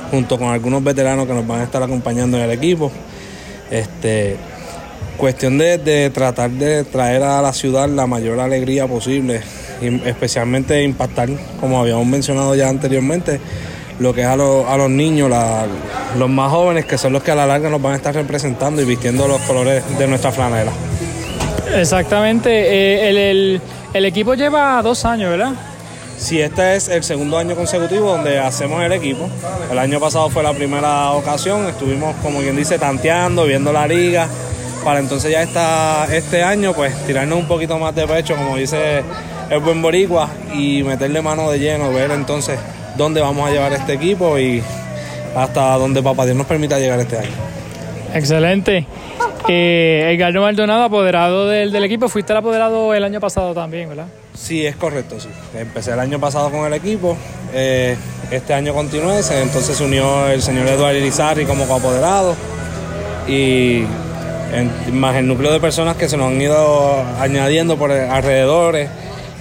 junto 0.09 0.37
con 0.37 0.47
algunos 0.47 0.81
veteranos 0.81 1.27
que 1.27 1.33
nos 1.33 1.45
van 1.45 1.59
a 1.59 1.63
estar 1.65 1.83
acompañando 1.83 2.37
en 2.37 2.43
el 2.43 2.51
equipo. 2.51 2.91
Este, 3.69 4.37
cuestión 5.17 5.57
de, 5.57 5.77
de, 5.77 6.09
tratar 6.11 6.49
de 6.51 6.85
traer 6.85 7.23
a 7.23 7.41
la 7.41 7.51
ciudad 7.51 7.89
la 7.89 8.07
mayor 8.07 8.39
alegría 8.39 8.87
posible, 8.87 9.41
especialmente 10.05 10.81
impactar, 10.81 11.27
como 11.59 11.81
habíamos 11.81 12.07
mencionado 12.07 12.55
ya 12.55 12.69
anteriormente, 12.69 13.41
lo 13.99 14.13
que 14.13 14.21
es 14.21 14.27
a, 14.27 14.35
los 14.35 14.89
niños, 14.89 15.31
los 16.17 16.29
más 16.29 16.51
jóvenes, 16.51 16.85
que 16.85 16.97
son 16.97 17.13
los 17.13 17.23
que 17.23 17.31
a 17.31 17.35
la 17.35 17.45
larga 17.45 17.69
nos 17.69 17.81
van 17.81 17.93
a 17.93 17.95
estar 17.95 18.13
representando 18.13 18.81
y 18.81 18.85
vistiendo 18.85 19.27
los 19.27 19.41
colores 19.41 19.83
de 19.97 20.07
nuestra 20.07 20.31
flanela. 20.31 20.71
Exactamente, 21.73 22.49
eh, 22.49 23.59
el, 23.93 24.05
equipo 24.05 24.33
lleva 24.33 24.81
dos 24.81 25.05
años, 25.05 25.31
¿verdad? 25.31 25.53
Sí, 26.17 26.39
este 26.39 26.75
es 26.75 26.87
el 26.87 27.03
segundo 27.03 27.37
año 27.37 27.55
consecutivo 27.55 28.11
donde 28.11 28.39
hacemos 28.39 28.81
el 28.83 28.91
equipo. 28.93 29.29
El 29.71 29.79
año 29.79 29.99
pasado 29.99 30.29
fue 30.29 30.43
la 30.43 30.53
primera 30.53 31.11
ocasión, 31.11 31.67
estuvimos 31.67 32.15
como 32.21 32.39
quien 32.39 32.55
dice 32.55 32.79
tanteando, 32.79 33.45
viendo 33.45 33.73
la 33.73 33.87
liga, 33.87 34.27
para 34.83 34.99
entonces 34.99 35.31
ya 35.31 35.41
está 35.41 36.07
este 36.11 36.43
año 36.43 36.73
pues 36.73 36.95
tirarnos 37.05 37.39
un 37.39 37.47
poquito 37.47 37.77
más 37.77 37.95
de 37.95 38.07
pecho, 38.07 38.35
como 38.35 38.55
dice 38.55 39.03
el 39.49 39.59
buen 39.59 39.81
boricua, 39.81 40.29
y 40.53 40.83
meterle 40.83 41.21
mano 41.21 41.49
de 41.51 41.59
lleno, 41.59 41.91
ver 41.91 42.11
entonces 42.11 42.57
dónde 42.97 43.21
vamos 43.21 43.47
a 43.47 43.51
llevar 43.51 43.73
este 43.73 43.93
equipo 43.93 44.37
y 44.37 44.61
hasta 45.35 45.77
donde 45.77 46.01
Papá 46.01 46.25
Dios 46.25 46.37
nos 46.37 46.47
permita 46.47 46.79
llegar 46.79 46.99
este 46.99 47.17
año. 47.17 47.29
Excelente. 48.13 48.87
Eh, 49.47 50.15
Edgardo 50.15 50.41
Maldonado, 50.41 50.83
apoderado 50.83 51.47
del, 51.47 51.75
equipo, 51.83 52.09
fuiste 52.09 52.33
el 52.33 52.37
apoderado 52.37 52.93
el 52.93 53.03
año 53.03 53.19
pasado 53.19 53.53
también, 53.53 53.89
¿verdad? 53.89 54.07
Sí, 54.33 54.65
es 54.65 54.75
correcto, 54.75 55.19
sí. 55.19 55.29
Empecé 55.55 55.91
el 55.91 55.99
año 55.99 56.19
pasado 56.19 56.49
con 56.49 56.65
el 56.65 56.73
equipo, 56.73 57.15
eh, 57.53 57.95
este 58.31 58.53
año 58.53 58.73
continué, 58.73 59.19
entonces 59.41 59.77
se 59.77 59.83
unió 59.83 60.29
el 60.29 60.41
señor 60.41 60.67
Eduardo 60.67 60.97
Irizarri 60.97 61.45
como 61.45 61.67
coapoderado 61.67 62.35
y 63.27 63.83
más 64.91 65.15
el 65.15 65.27
núcleo 65.27 65.51
de 65.51 65.59
personas 65.59 65.95
que 65.97 66.07
se 66.07 66.17
nos 66.17 66.31
han 66.31 66.41
ido 66.41 67.03
añadiendo 67.19 67.77
por 67.77 67.91
alrededores 67.91 68.89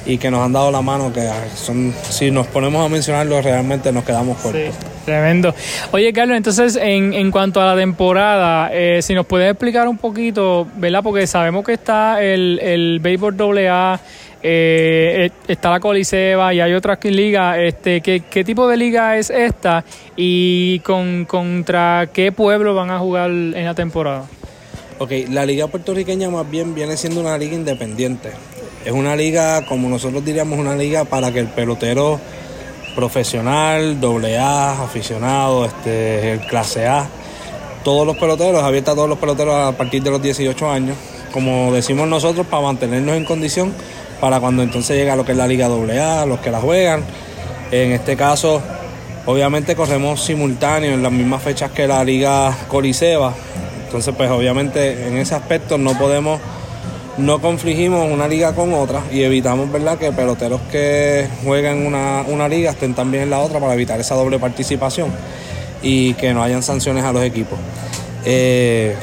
y 0.07 0.19
que 0.19 0.31
nos 0.31 0.45
han 0.45 0.53
dado 0.53 0.71
la 0.71 0.83
mano, 0.83 1.13
que 1.13 1.29
son, 1.55 1.95
si 2.09 2.31
nos 2.31 2.47
ponemos 2.47 2.85
a 2.85 2.89
mencionarlo, 2.89 3.41
realmente 3.41 3.91
nos 3.93 4.05
quedamos 4.05 4.39
cortos. 4.39 4.75
tremendo. 5.05 5.55
Oye, 5.93 6.13
Carlos, 6.13 6.37
entonces, 6.37 6.77
en, 6.77 7.15
en 7.15 7.31
cuanto 7.31 7.61
a 7.61 7.67
la 7.67 7.77
temporada, 7.77 8.71
eh, 8.73 9.01
si 9.03 9.15
nos 9.15 9.27
puedes 9.27 9.51
explicar 9.51 9.89
un 9.89 9.99
poquito, 9.99 10.67
¿verdad? 10.77 11.03
Porque 11.03 11.27
sabemos 11.27 11.65
que 11.65 11.73
está 11.75 12.23
el, 12.23 12.59
el 12.63 13.01
Béisbol 13.01 13.37
AA, 13.67 14.01
eh, 14.47 15.31
está 15.49 15.71
la 15.71 15.81
Coliseba 15.81 16.53
y 16.53 16.61
hay 16.61 16.75
otras 16.75 17.03
ligas. 17.05 17.57
Este, 17.59 18.03
¿qué, 18.03 18.21
¿Qué 18.31 18.45
tipo 18.45 18.69
de 18.69 18.77
liga 18.77 19.17
es 19.17 19.31
esta 19.31 19.85
y 20.17 20.81
con, 20.81 21.25
contra 21.25 22.09
qué 22.13 22.31
pueblo 22.31 22.75
van 22.75 22.91
a 22.91 22.99
jugar 22.99 23.31
en 23.31 23.65
la 23.65 23.75
temporada? 23.75 24.27
Ok, 24.99 25.11
la 25.31 25.45
liga 25.45 25.67
puertorriqueña 25.67 26.31
más 26.31 26.49
bien 26.49 26.75
viene 26.75 26.97
siendo 26.97 27.21
una 27.21 27.37
liga 27.39 27.55
independiente. 27.55 28.31
Es 28.85 28.93
una 28.93 29.17
liga, 29.17 29.65
como 29.67 29.89
nosotros 29.89 30.25
diríamos, 30.25 30.59
una 30.59 30.77
liga 30.77 31.05
para 31.05 31.33
que 31.33 31.41
el 31.41 31.49
pelotero 31.49 32.21
profesional, 32.95 34.01
doble 34.01 34.39
A, 34.39 34.83
aficionado, 34.83 35.65
este, 35.65 36.33
el 36.33 36.41
clase 36.47 36.87
A, 36.87 37.07
todos 37.83 38.07
los 38.07 38.17
peloteros, 38.17 38.63
abierta 38.63 38.93
a 38.93 38.95
todos 38.95 39.09
los 39.09 39.19
peloteros 39.19 39.55
a 39.55 39.77
partir 39.77 40.03
de 40.03 40.11
los 40.11 40.23
18 40.23 40.71
años, 40.71 40.97
como 41.33 41.73
decimos 41.73 42.09
nosotros, 42.09 42.47
para 42.47 42.63
mantenernos 42.63 43.17
en 43.17 43.25
condición 43.25 43.73
para 44.21 44.41
cuando 44.41 44.63
entonces 44.63 44.97
llega 44.97 45.17
lo 45.17 45.25
que 45.25 45.33
es 45.33 45.39
la 45.39 45.47
Liga 45.47 45.67
AA, 45.67 46.27
los 46.27 46.41
que 46.41 46.51
la 46.51 46.61
juegan. 46.61 47.05
En 47.71 47.93
este 47.93 48.17
caso, 48.17 48.63
obviamente 49.27 49.77
corremos 49.77 50.25
simultáneo 50.25 50.95
en 50.95 51.03
las 51.03 51.13
mismas 51.13 51.43
fechas 51.43 51.71
que 51.73 51.87
la 51.87 52.03
Liga 52.05 52.57
Coliseba. 52.69 53.35
Entonces, 53.85 54.15
pues 54.17 54.31
obviamente 54.31 55.09
en 55.09 55.19
ese 55.19 55.35
aspecto 55.35 55.77
no 55.79 55.97
podemos 55.99 56.41
no 57.17 57.41
confligimos 57.41 58.11
una 58.11 58.27
liga 58.27 58.55
con 58.55 58.75
otra 58.75 59.03
y 59.13 59.23
evitamos 59.23 59.71
¿verdad? 59.71 59.99
que 59.99 60.11
peloteros 60.11 60.61
que 60.73 61.29
jueguen 61.45 61.87
una, 61.87 62.25
una 62.27 62.49
liga 62.49 62.73
estén 62.73 62.95
también 62.95 63.25
en 63.25 63.31
la 63.31 63.39
otra 63.39 63.61
para 63.61 63.75
evitar 63.75 64.01
esa 64.01 64.15
doble 64.15 64.39
participación 64.39 65.11
y 65.83 66.15
que 66.15 66.35
no 66.35 66.43
hayan 66.43 66.63
sanciones 66.63 67.05
a 67.05 67.13
los 67.13 67.23
equipos. 67.23 67.59
Eh, 68.25 68.97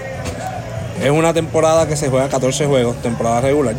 es 1.01 1.09
una 1.09 1.33
temporada 1.33 1.87
que 1.87 1.95
se 1.95 2.09
juega 2.09 2.27
14 2.27 2.65
juegos, 2.65 3.01
temporada 3.01 3.41
regular, 3.41 3.75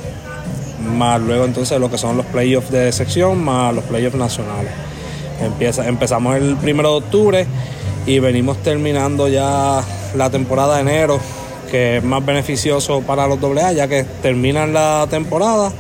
más 0.96 1.20
luego 1.20 1.44
entonces 1.44 1.78
lo 1.78 1.90
que 1.90 1.98
son 1.98 2.16
los 2.16 2.26
playoffs 2.26 2.70
de 2.70 2.90
sección, 2.92 3.42
más 3.44 3.74
los 3.74 3.84
playoffs 3.84 4.16
nacionales. 4.16 4.72
Empieza, 5.40 5.86
empezamos 5.86 6.36
el 6.36 6.56
primero 6.56 6.90
de 6.90 6.96
octubre 6.96 7.46
y 8.06 8.18
venimos 8.18 8.58
terminando 8.62 9.28
ya 9.28 9.82
la 10.14 10.30
temporada 10.30 10.76
de 10.76 10.82
enero 10.82 11.20
que 11.72 11.96
es 11.96 12.04
más 12.04 12.24
beneficioso 12.24 13.00
para 13.00 13.26
los 13.26 13.42
AA 13.42 13.72
ya 13.72 13.88
que 13.88 14.04
terminan 14.20 14.74
la 14.74 15.06
temporada 15.08 15.72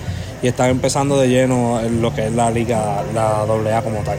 y 0.42 0.48
están 0.48 0.70
empezando 0.70 1.20
de 1.20 1.28
lleno 1.28 1.80
en 1.82 2.00
lo 2.00 2.14
que 2.14 2.28
es 2.28 2.32
la 2.32 2.50
liga, 2.50 3.04
la 3.14 3.42
AA 3.42 3.82
como 3.82 3.98
tal. 3.98 4.16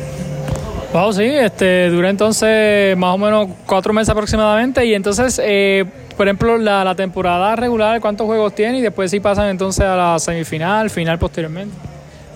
Wow, 0.94 1.12
sí, 1.12 1.24
este, 1.24 1.90
dura 1.90 2.12
entonces 2.12 2.96
más 2.96 3.16
o 3.16 3.18
menos 3.18 3.48
cuatro 3.66 3.92
meses 3.92 4.10
aproximadamente 4.10 4.86
y 4.86 4.94
entonces, 4.94 5.42
eh, 5.44 5.84
por 6.16 6.28
ejemplo, 6.28 6.60
la, 6.60 6.94
temporada 6.94 7.56
regular, 7.56 8.00
¿cuántos 8.00 8.28
juegos 8.28 8.54
tiene? 8.54 8.78
Y 8.78 8.82
después 8.82 9.10
sí 9.10 9.20
pasan 9.20 9.50
entonces 9.50 9.84
a 9.84 9.96
la 9.96 10.20
semifinal, 10.20 10.92
final 10.92 11.18
posteriormente. 11.18 11.76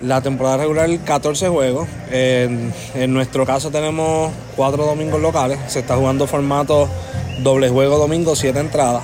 La 0.01 0.19
temporada 0.21 0.57
regular, 0.57 0.89
14 1.05 1.49
juegos. 1.49 1.87
En, 2.11 2.73
nuestro 3.13 3.45
caso 3.45 3.69
tenemos 3.69 4.31
cuatro 4.55 4.83
domingos 4.83 5.21
locales. 5.21 5.59
Se 5.67 5.79
está 5.79 5.95
jugando 5.95 6.25
formato 6.25 6.89
doble 7.43 7.69
juego 7.69 7.99
domingo, 7.99 8.35
siete 8.35 8.59
entradas 8.59 9.03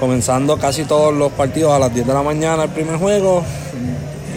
comenzando 0.00 0.56
casi 0.56 0.84
todos 0.84 1.14
los 1.14 1.30
partidos 1.32 1.72
a 1.72 1.78
las 1.78 1.94
10 1.94 2.06
de 2.06 2.14
la 2.14 2.22
mañana 2.22 2.64
el 2.64 2.70
primer 2.70 2.96
juego 2.96 3.44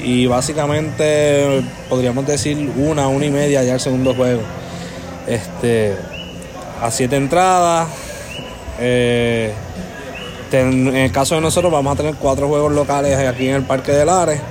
y 0.03 0.27
básicamente 0.27 1.63
podríamos 1.87 2.27
decir 2.27 2.71
una, 2.75 3.07
una 3.07 3.25
y 3.25 3.31
media 3.31 3.63
ya 3.63 3.73
el 3.73 3.79
segundo 3.79 4.13
juego. 4.13 4.41
Este, 5.25 5.95
a 6.81 6.91
siete 6.91 7.15
entradas. 7.15 7.87
Eh, 8.79 9.53
en 10.51 10.95
el 10.95 11.11
caso 11.11 11.35
de 11.35 11.41
nosotros 11.41 11.71
vamos 11.71 11.93
a 11.93 11.95
tener 11.95 12.15
cuatro 12.15 12.47
juegos 12.47 12.73
locales 12.73 13.17
aquí 13.17 13.47
en 13.47 13.55
el 13.55 13.63
Parque 13.63 13.91
de 13.91 14.05
Lares 14.05 14.41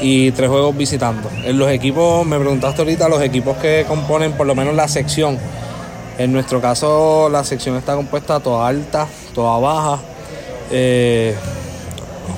y 0.00 0.32
tres 0.32 0.50
juegos 0.50 0.76
visitando. 0.76 1.30
En 1.44 1.58
los 1.58 1.70
equipos, 1.70 2.26
me 2.26 2.38
preguntaste 2.38 2.82
ahorita, 2.82 3.08
los 3.08 3.22
equipos 3.22 3.56
que 3.58 3.84
componen 3.86 4.32
por 4.32 4.46
lo 4.46 4.54
menos 4.54 4.74
la 4.74 4.88
sección. 4.88 5.38
En 6.18 6.32
nuestro 6.32 6.60
caso 6.60 7.28
la 7.30 7.44
sección 7.44 7.76
está 7.76 7.94
compuesta 7.94 8.40
toda 8.40 8.66
alta, 8.66 9.06
toda 9.34 9.58
baja, 9.58 10.00
eh, 10.70 11.34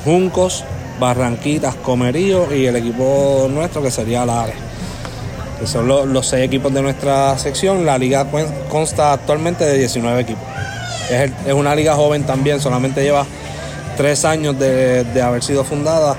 Juncos, 0.04 0.64
Barranquitas, 0.98 1.74
Comerío 1.76 2.54
y 2.54 2.66
el 2.66 2.76
equipo 2.76 3.48
nuestro 3.50 3.82
que 3.82 3.90
sería 3.90 4.24
Lares. 4.24 4.56
Que 5.58 5.66
son 5.66 5.86
los, 5.86 6.26
seis 6.26 6.44
equipos 6.44 6.72
de 6.72 6.82
nuestra 6.82 7.36
sección. 7.38 7.84
La 7.84 7.98
liga 7.98 8.26
consta 8.70 9.12
actualmente 9.12 9.64
de 9.64 9.78
19 9.78 10.20
equipos. 10.20 10.44
Es, 11.10 11.52
una 11.52 11.74
liga 11.74 11.94
joven 11.94 12.24
también, 12.24 12.60
solamente 12.60 13.02
lleva 13.02 13.26
tres 13.96 14.24
años 14.24 14.58
de, 14.58 15.04
de 15.04 15.22
haber 15.22 15.42
sido 15.42 15.64
fundada. 15.64 16.16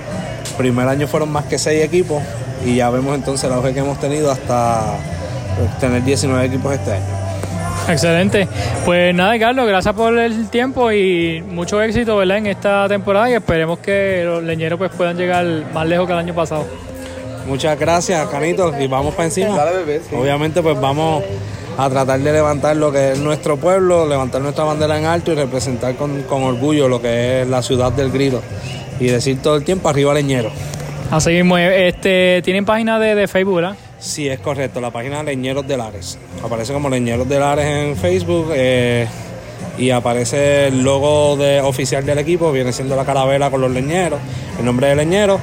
Primer 0.57 0.87
año 0.87 1.07
fueron 1.07 1.31
más 1.31 1.45
que 1.45 1.57
seis 1.57 1.83
equipos 1.83 2.21
y 2.65 2.75
ya 2.75 2.89
vemos 2.89 3.15
entonces 3.15 3.49
la 3.49 3.55
auge 3.55 3.73
que 3.73 3.79
hemos 3.79 3.99
tenido 3.99 4.31
hasta 4.31 4.97
tener 5.79 6.03
19 6.03 6.45
equipos 6.45 6.73
este 6.73 6.93
año. 6.93 7.20
Excelente. 7.87 8.47
Pues 8.85 9.13
nada, 9.13 9.37
Carlos, 9.39 9.67
gracias 9.67 9.93
por 9.93 10.17
el 10.17 10.49
tiempo 10.49 10.91
y 10.91 11.41
mucho 11.41 11.81
éxito 11.81 12.17
¿verdad? 12.17 12.37
en 12.37 12.47
esta 12.47 12.87
temporada 12.87 13.29
y 13.29 13.33
esperemos 13.33 13.79
que 13.79 14.23
los 14.25 14.43
leñeros 14.43 14.77
pues, 14.77 14.91
puedan 14.91 15.17
llegar 15.17 15.45
más 15.73 15.87
lejos 15.87 16.07
que 16.07 16.13
el 16.13 16.19
año 16.19 16.33
pasado. 16.33 16.65
Muchas 17.47 17.77
gracias, 17.79 18.27
Canito, 18.29 18.73
y 18.79 18.87
vamos 18.87 19.15
para 19.15 19.25
encima. 19.25 19.57
Obviamente, 20.13 20.61
pues 20.61 20.79
vamos 20.79 21.23
a 21.77 21.89
tratar 21.89 22.19
de 22.19 22.31
levantar 22.31 22.75
lo 22.75 22.91
que 22.91 23.13
es 23.13 23.19
nuestro 23.19 23.57
pueblo, 23.57 24.07
levantar 24.07 24.41
nuestra 24.41 24.63
bandera 24.63 24.97
en 24.97 25.05
alto 25.05 25.31
y 25.31 25.35
representar 25.35 25.95
con, 25.95 26.23
orgullo 26.29 26.87
lo 26.87 27.01
que 27.01 27.41
es 27.41 27.47
la 27.47 27.61
ciudad 27.61 27.91
del 27.91 28.11
grito 28.11 28.41
y 28.99 29.07
decir 29.07 29.41
todo 29.41 29.55
el 29.55 29.63
tiempo 29.63 29.89
arriba 29.89 30.13
leñero. 30.13 30.51
Así 31.09 31.31
mismo, 31.31 31.57
este, 31.57 32.41
tienen 32.43 32.63
página 32.63 32.99
de, 32.99 33.15
de 33.15 33.27
Facebook, 33.27 33.55
¿verdad? 33.55 33.75
Sí, 34.01 34.27
es 34.27 34.39
correcto, 34.39 34.81
la 34.81 34.89
página 34.89 35.21
Leñeros 35.21 35.67
de 35.67 35.77
Lares. 35.77 36.17
Aparece 36.43 36.73
como 36.73 36.89
Leñeros 36.89 37.29
de 37.29 37.39
Lares 37.39 37.65
en 37.65 37.95
Facebook 37.95 38.51
eh, 38.51 39.07
y 39.77 39.91
aparece 39.91 40.67
el 40.67 40.83
logo 40.83 41.37
de, 41.37 41.61
oficial 41.61 42.03
del 42.03 42.17
equipo, 42.17 42.51
viene 42.51 42.73
siendo 42.73 42.95
la 42.95 43.05
caravela 43.05 43.51
con 43.51 43.61
los 43.61 43.69
leñeros, 43.69 44.19
el 44.57 44.65
nombre 44.65 44.87
de 44.87 44.95
leñero. 44.95 45.39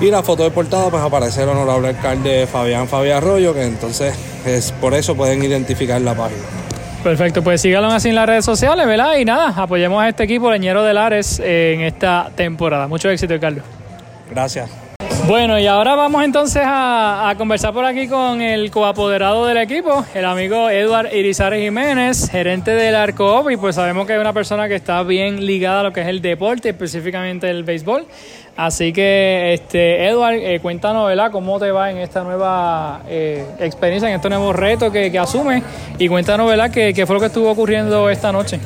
Y 0.00 0.10
la 0.10 0.24
foto 0.24 0.42
de 0.42 0.50
portada, 0.50 0.90
pues 0.90 1.02
aparece 1.02 1.44
el 1.44 1.48
honorable 1.50 1.88
alcalde 1.88 2.48
Fabián 2.48 2.88
Fabián 2.88 3.18
Arroyo, 3.18 3.54
que 3.54 3.62
entonces 3.64 4.14
es 4.44 4.72
por 4.72 4.94
eso 4.94 5.16
pueden 5.16 5.42
identificar 5.42 6.00
la 6.00 6.14
página. 6.14 6.42
Perfecto, 7.04 7.42
pues 7.44 7.60
síganlo 7.60 7.88
así 7.90 8.08
en 8.08 8.16
las 8.16 8.26
redes 8.26 8.44
sociales, 8.44 8.86
¿verdad? 8.86 9.16
Y 9.18 9.24
nada, 9.24 9.54
apoyemos 9.56 10.02
a 10.02 10.08
este 10.08 10.24
equipo 10.24 10.50
Leñero 10.50 10.82
de 10.82 10.94
Lares 10.94 11.38
en 11.38 11.82
esta 11.82 12.30
temporada. 12.34 12.88
Mucho 12.88 13.08
éxito, 13.08 13.38
Carlos. 13.38 13.64
Gracias. 14.30 14.87
Bueno, 15.28 15.58
y 15.58 15.66
ahora 15.66 15.94
vamos 15.94 16.24
entonces 16.24 16.62
a, 16.64 17.34
conversar 17.36 17.74
por 17.74 17.84
aquí 17.84 18.08
con 18.08 18.40
el 18.40 18.70
coapoderado 18.70 19.44
del 19.44 19.58
equipo, 19.58 20.02
el 20.14 20.24
amigo 20.24 20.70
Eduard 20.70 21.12
Irizares 21.12 21.62
Jiménez, 21.62 22.30
gerente 22.30 22.70
del 22.70 22.94
Arcoop, 22.94 23.50
y 23.50 23.58
pues 23.58 23.74
sabemos 23.74 24.06
que 24.06 24.14
es 24.14 24.20
una 24.22 24.32
persona 24.32 24.68
que 24.68 24.74
está 24.74 25.02
bien 25.02 25.44
ligada 25.44 25.80
a 25.80 25.82
lo 25.82 25.92
que 25.92 26.00
es 26.00 26.06
el 26.06 26.22
deporte, 26.22 26.70
específicamente 26.70 27.50
el 27.50 27.62
béisbol. 27.62 28.06
Así 28.56 28.90
que, 28.94 29.52
este, 29.52 30.06
Edward, 30.08 30.36
eh, 30.36 30.60
cuéntanos, 30.60 31.06
¿verdad?, 31.06 31.30
cómo 31.30 31.58
te 31.58 31.70
va 31.72 31.90
en 31.90 31.98
esta 31.98 32.24
nueva 32.24 33.02
eh, 33.06 33.44
experiencia, 33.60 34.08
en 34.08 34.14
este 34.14 34.30
nuevo 34.30 34.54
reto 34.54 34.90
que, 34.90 35.12
que 35.12 35.18
asumes, 35.18 35.62
y 35.98 36.08
cuéntanos, 36.08 36.48
¿verdad?, 36.48 36.70
qué, 36.70 36.94
qué 36.94 37.04
fue 37.04 37.12
lo 37.12 37.20
que 37.20 37.26
estuvo 37.26 37.50
ocurriendo 37.50 38.08
esta 38.08 38.32
noche. 38.32 38.58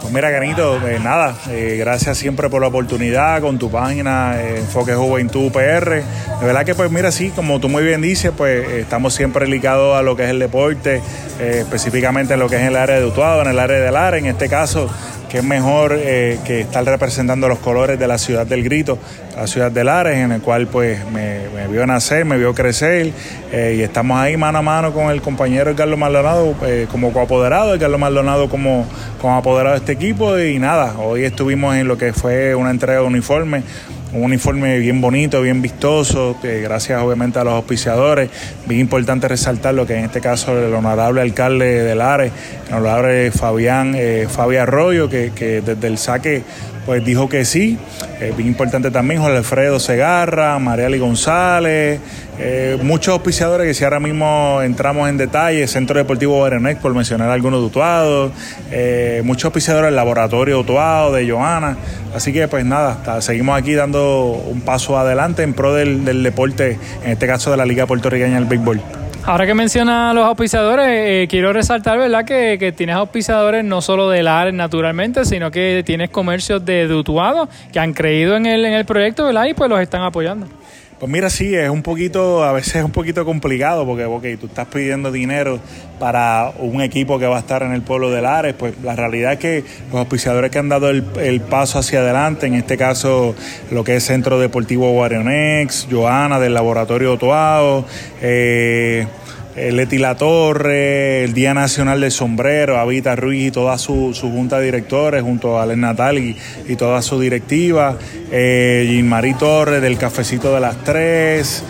Pues 0.00 0.12
mira, 0.12 0.30
Canito, 0.30 0.76
eh, 0.86 1.00
nada, 1.00 1.36
eh, 1.50 1.76
gracias 1.78 2.18
siempre 2.18 2.48
por 2.48 2.62
la 2.62 2.68
oportunidad 2.68 3.40
con 3.40 3.58
tu 3.58 3.70
página 3.70 4.40
eh, 4.40 4.58
Enfoque 4.58 4.94
Juventud 4.94 5.50
PR. 5.50 6.02
De 6.40 6.46
verdad 6.46 6.64
que, 6.64 6.74
pues 6.74 6.90
mira, 6.90 7.10
sí, 7.10 7.30
como 7.30 7.58
tú 7.58 7.68
muy 7.68 7.82
bien 7.82 8.00
dices, 8.00 8.32
pues 8.36 8.68
estamos 8.68 9.14
siempre 9.14 9.48
ligados 9.48 9.98
a 9.98 10.02
lo 10.02 10.16
que 10.16 10.24
es 10.24 10.30
el 10.30 10.38
deporte, 10.38 11.02
específicamente 11.40 12.34
en 12.34 12.40
lo 12.40 12.48
que 12.48 12.56
es 12.56 12.62
el 12.62 12.76
área 12.76 13.00
de 13.00 13.06
Utuado, 13.06 13.42
en 13.42 13.48
el 13.48 13.58
área 13.58 13.80
del 13.80 13.96
área, 13.96 14.18
en 14.18 14.26
este 14.26 14.48
caso 14.48 14.88
es 15.36 15.44
mejor 15.44 15.94
eh, 15.94 16.38
que 16.46 16.60
estar 16.62 16.82
representando 16.84 17.48
los 17.48 17.58
colores 17.58 17.98
de 17.98 18.08
la 18.08 18.16
ciudad 18.16 18.46
del 18.46 18.64
Grito, 18.64 18.98
la 19.36 19.46
ciudad 19.46 19.70
de 19.70 19.84
Lares, 19.84 20.16
en 20.16 20.32
el 20.32 20.40
cual 20.40 20.66
pues 20.68 20.98
me, 21.10 21.46
vio 21.68 21.86
nacer, 21.86 22.24
me 22.24 22.38
vio 22.38 22.54
crecer 22.54 23.12
eh, 23.52 23.76
y 23.78 23.82
estamos 23.82 24.18
ahí 24.18 24.38
mano 24.38 24.58
a 24.58 24.62
mano 24.62 24.92
con 24.92 25.10
el 25.10 25.20
compañero 25.20 25.76
Carlos 25.76 25.98
Maldonado 25.98 26.54
eh, 26.64 26.86
como 26.90 27.12
coapoderado, 27.12 27.78
Carlos 27.78 28.00
Maldonado 28.00 28.48
como, 28.48 28.86
como 29.20 29.36
apoderado 29.36 29.74
de 29.74 29.80
este 29.80 29.92
equipo 29.92 30.38
y 30.38 30.58
nada, 30.58 30.94
hoy 30.98 31.24
estuvimos 31.24 31.76
en 31.76 31.86
lo 31.86 31.98
que 31.98 32.12
fue 32.14 32.54
una 32.54 32.70
entrega 32.70 33.00
de 33.00 33.06
uniforme 33.06 33.62
un 34.12 34.24
uniforme 34.24 34.78
bien 34.78 35.00
bonito, 35.00 35.42
bien 35.42 35.60
vistoso, 35.60 36.36
gracias 36.42 37.02
obviamente 37.02 37.38
a 37.38 37.44
los 37.44 37.54
auspiciadores. 37.54 38.30
Bien 38.66 38.80
importante 38.80 39.28
resaltar 39.28 39.74
lo 39.74 39.86
que 39.86 39.96
en 39.96 40.04
este 40.04 40.20
caso 40.20 40.58
el 40.58 40.72
honorable 40.72 41.20
alcalde 41.20 41.82
de 41.82 41.94
Lares, 41.94 42.32
el 42.68 42.74
honorable 42.74 43.30
Fabián 43.30 43.94
eh, 43.96 44.26
Arroyo, 44.60 45.08
que, 45.08 45.32
que 45.34 45.60
desde 45.60 45.86
el 45.86 45.98
saque 45.98 46.42
pues 46.88 47.04
dijo 47.04 47.28
que 47.28 47.44
sí. 47.44 47.76
Eh, 48.18 48.32
bien 48.34 48.48
importante 48.48 48.90
también 48.90 49.20
Jorge 49.20 49.36
Alfredo 49.36 49.78
Segarra, 49.78 50.58
Mariali 50.58 50.98
González, 50.98 52.00
eh, 52.38 52.78
muchos 52.82 53.12
auspiciadores 53.12 53.66
que 53.66 53.74
si 53.74 53.84
ahora 53.84 54.00
mismo 54.00 54.60
entramos 54.62 55.08
en 55.08 55.16
detalle, 55.16 55.66
Centro 55.66 55.98
Deportivo 55.98 56.42
Berenex, 56.42 56.80
por 56.80 56.94
mencionar 56.94 57.30
algunos 57.30 57.72
de 57.72 58.30
eh, 58.70 59.22
muchos 59.24 59.46
auspiciadores 59.46 59.88
del 59.88 59.96
Laboratorio 59.96 60.60
Utuado, 60.60 61.12
de 61.12 61.28
Joana. 61.28 61.76
Así 62.14 62.32
que 62.32 62.48
pues 62.48 62.64
nada, 62.64 63.20
seguimos 63.20 63.58
aquí 63.58 63.74
dando 63.74 64.30
un 64.30 64.60
paso 64.60 64.98
adelante 64.98 65.42
en 65.42 65.52
pro 65.52 65.74
del, 65.74 66.04
del 66.04 66.22
deporte, 66.22 66.78
en 67.04 67.10
este 67.10 67.26
caso 67.26 67.50
de 67.50 67.56
la 67.56 67.66
Liga 67.66 67.86
Puertorriqueña 67.86 68.36
del 68.36 68.44
Béisbol. 68.44 68.80
Ahora 69.28 69.44
que 69.44 69.52
menciona 69.52 70.08
a 70.08 70.14
los 70.14 70.24
auspiciadores, 70.24 70.86
eh, 70.88 71.26
quiero 71.28 71.52
resaltar, 71.52 71.98
¿verdad?, 71.98 72.24
que, 72.24 72.72
tienes 72.74 72.96
auspiciadores 72.96 73.62
no 73.62 73.82
solo 73.82 74.08
de 74.08 74.22
la 74.22 74.50
naturalmente, 74.52 75.26
sino 75.26 75.50
que 75.50 75.82
tienes 75.84 76.08
comercios 76.08 76.64
de 76.64 76.86
Dutuado 76.86 77.46
que 77.70 77.78
han 77.78 77.92
creído 77.92 78.36
en 78.36 78.46
el, 78.46 78.64
en 78.64 78.72
el 78.72 78.86
proyecto, 78.86 79.26
¿verdad?, 79.26 79.44
y 79.44 79.52
pues 79.52 79.68
los 79.68 79.80
están 79.82 80.00
apoyando. 80.00 80.46
Pues 80.98 81.12
mira, 81.12 81.30
sí, 81.30 81.54
es 81.54 81.70
un 81.70 81.82
poquito, 81.82 82.42
a 82.42 82.50
veces 82.50 82.74
es 82.76 82.84
un 82.84 82.90
poquito 82.90 83.24
complicado 83.24 83.86
porque, 83.86 84.04
ok, 84.04 84.40
tú 84.40 84.46
estás 84.46 84.66
pidiendo 84.66 85.12
dinero 85.12 85.60
para 86.00 86.52
un 86.58 86.80
equipo 86.80 87.20
que 87.20 87.26
va 87.26 87.36
a 87.36 87.38
estar 87.38 87.62
en 87.62 87.72
el 87.72 87.82
pueblo 87.82 88.10
de 88.10 88.20
Lares, 88.20 88.54
pues 88.58 88.74
la 88.82 88.96
realidad 88.96 89.34
es 89.34 89.38
que 89.38 89.64
los 89.92 90.00
auspiciadores 90.00 90.50
que 90.50 90.58
han 90.58 90.68
dado 90.68 90.90
el, 90.90 91.04
el 91.20 91.40
paso 91.40 91.78
hacia 91.78 92.00
adelante, 92.00 92.48
en 92.48 92.54
este 92.54 92.76
caso 92.76 93.36
lo 93.70 93.84
que 93.84 93.94
es 93.94 94.04
Centro 94.04 94.40
Deportivo 94.40 94.90
Guarionex, 94.90 95.86
Joana 95.88 96.40
del 96.40 96.54
Laboratorio 96.54 97.12
Otoao, 97.12 97.84
eh, 98.20 99.06
Leti 99.72 99.98
La 99.98 100.16
Torre, 100.16 101.24
el 101.24 101.34
Día 101.34 101.54
Nacional 101.54 102.00
del 102.00 102.10
Sombrero, 102.12 102.78
Avita 102.78 103.16
Ruiz 103.16 103.48
y 103.48 103.50
toda 103.50 103.78
su, 103.78 104.14
junta 104.20 104.58
de 104.58 104.66
directores, 104.66 105.22
junto 105.22 105.58
a 105.58 105.64
Alen 105.64 105.80
Natal 105.80 106.18
y, 106.18 106.36
y 106.68 106.76
toda 106.76 107.02
su 107.02 107.20
directiva, 107.20 107.98
eh, 108.30 108.86
Jean-Marie 108.88 109.34
Torres 109.34 109.82
del 109.82 109.98
Cafecito 109.98 110.54
de 110.54 110.60
las 110.60 110.82
Tres. 110.84 111.64